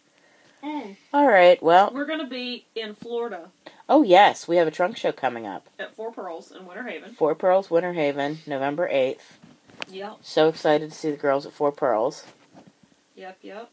Mm. 0.63 0.95
All 1.13 1.27
right. 1.27 1.61
Well, 1.61 1.91
We're 1.93 2.05
gonna 2.05 2.27
be 2.27 2.67
in 2.75 2.93
Florida 2.93 3.49
oh 3.91 4.01
yes, 4.03 4.47
we 4.47 4.55
have 4.55 4.67
a 4.67 4.71
trunk 4.71 4.97
show 4.97 5.11
coming 5.11 5.45
up. 5.45 5.69
at 5.77 5.93
Four 5.95 6.11
Purls 6.11 6.51
in 6.51 6.65
Winter 6.65 6.83
Haven. 6.83 7.11
Four 7.13 7.35
Purls 7.35 7.69
Winter 7.69 7.93
Haven, 7.93 8.39
November 8.47 8.87
eighth. 8.87 9.37
Yep. 9.89 10.19
So 10.21 10.47
excited 10.47 10.89
to 10.89 10.97
see 10.97 11.11
the 11.11 11.17
girls 11.17 11.45
at 11.45 11.51
Four 11.51 11.71
Purls. 11.71 12.23
Yep. 13.15 13.37
Yep. 13.41 13.69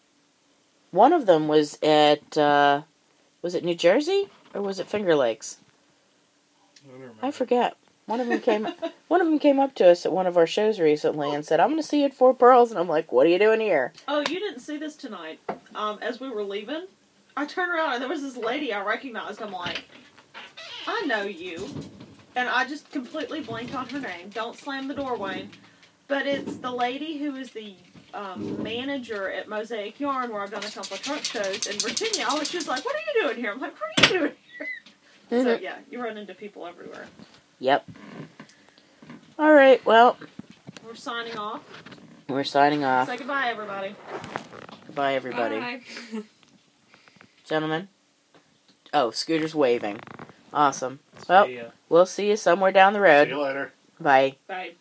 One 0.91 1.13
of 1.13 1.27
them 1.27 1.49
was 1.49 1.79
at 1.83 2.37
uh, 2.37 2.83
was 3.43 3.55
it 3.55 3.65
New 3.65 3.75
Jersey 3.75 4.29
or 4.55 4.63
was 4.63 4.79
it 4.79 4.89
Finger 4.89 5.15
Lakes? 5.15 5.59
I 6.87 6.99
don't. 6.99 7.17
I 7.23 7.31
forget. 7.31 7.77
One 8.07 8.21
of 8.21 8.29
them 8.29 8.41
came. 8.41 8.67
one 9.09 9.21
of 9.21 9.27
them 9.27 9.39
came 9.39 9.61
up 9.61 9.75
to 9.77 9.89
us 9.89 10.07
at 10.07 10.13
one 10.13 10.27
of 10.27 10.37
our 10.37 10.47
shows 10.47 10.81
recently 10.81 11.35
and 11.35 11.45
said, 11.45 11.61
"I'm 11.61 11.69
going 11.69 11.83
to 11.83 11.87
see 11.87 12.01
you 12.01 12.07
at 12.07 12.15
Four 12.15 12.35
Purls," 12.35 12.71
and 12.71 12.79
I'm 12.81 12.89
like, 12.89 13.13
"What 13.13 13.27
are 13.27 13.31
you 13.31 13.39
doing 13.39 13.61
here?" 13.61 13.93
Oh, 14.07 14.21
you 14.21 14.41
didn't 14.41 14.61
see 14.61 14.79
this 14.79 14.97
tonight. 14.97 15.41
Um, 15.75 15.99
as 16.01 16.19
we 16.19 16.31
were 16.31 16.43
leaving, 16.43 16.87
I 17.39 17.45
turned 17.47 17.71
around 17.71 17.93
and 17.93 18.03
there 18.03 18.09
was 18.09 18.23
this 18.23 18.37
lady 18.37 18.73
I 18.73 18.83
recognized. 18.83 19.41
I'm 19.41 19.53
like, 19.53 19.85
I 20.89 21.03
know 21.07 21.23
you. 21.23 21.69
And 22.35 22.49
I 22.49 22.67
just 22.67 22.91
completely 22.91 23.41
blanked 23.43 23.77
on 23.77 23.89
her 23.91 24.01
name. 24.01 24.31
Don't 24.31 24.57
slam 24.57 24.89
the 24.89 24.95
door, 24.95 25.17
Wayne. 25.17 25.51
But 26.09 26.27
it's 26.27 26.57
the 26.57 26.73
lady 26.73 27.19
who 27.19 27.37
is 27.37 27.51
the 27.53 27.77
um, 28.15 28.63
manager 28.63 29.31
at 29.31 29.49
Mosaic 29.49 29.99
Yarn, 30.01 30.33
where 30.33 30.43
I've 30.43 30.51
done 30.51 30.65
a 30.65 30.71
couple 30.71 30.95
of 30.95 31.03
trunk 31.03 31.25
shows 31.25 31.67
in 31.67 31.79
Virginia. 31.79 32.27
I 32.29 32.39
was 32.39 32.51
just 32.51 32.69
like, 32.69 32.85
what 32.85 32.95
are 32.95 32.99
you 32.99 33.23
doing 33.23 33.37
here? 33.37 33.53
I'm 33.53 33.61
like, 33.61 33.75
what 33.75 34.11
are 34.11 34.13
you 34.13 34.19
doing 34.21 34.33
here? 35.31 35.43
so, 35.45 35.59
yeah, 35.61 35.77
you 35.91 36.03
run 36.03 36.17
into 36.17 36.35
people 36.35 36.67
everywhere. 36.67 37.07
Yep. 37.59 37.89
All 39.39 39.53
right. 39.53 39.85
Well, 39.85 40.17
We're 40.85 40.95
signing 40.95 41.37
off. 41.37 41.63
we're 42.29 42.45
signing 42.45 42.85
off. 42.85 43.09
Say 43.09 43.19
goodbye, 43.19 43.49
everybody. 43.49 43.95
Goodbye, 44.87 45.15
everybody. 45.15 45.59
Bye. 45.59 45.81
Gentlemen. 47.45 47.89
Oh, 48.93 49.11
Scooter's 49.11 49.55
waving. 49.55 50.01
Awesome. 50.53 51.01
Well, 51.29 51.49
ya. 51.49 51.65
we'll 51.89 52.07
see 52.07 52.31
you 52.31 52.37
somewhere 52.37 52.73
down 52.73 52.95
the 52.95 53.01
road. 53.01 53.29
See 53.29 53.35
you 53.35 53.43
later. 53.43 53.73
Bye. 54.01 54.37
Bye. 54.47 54.73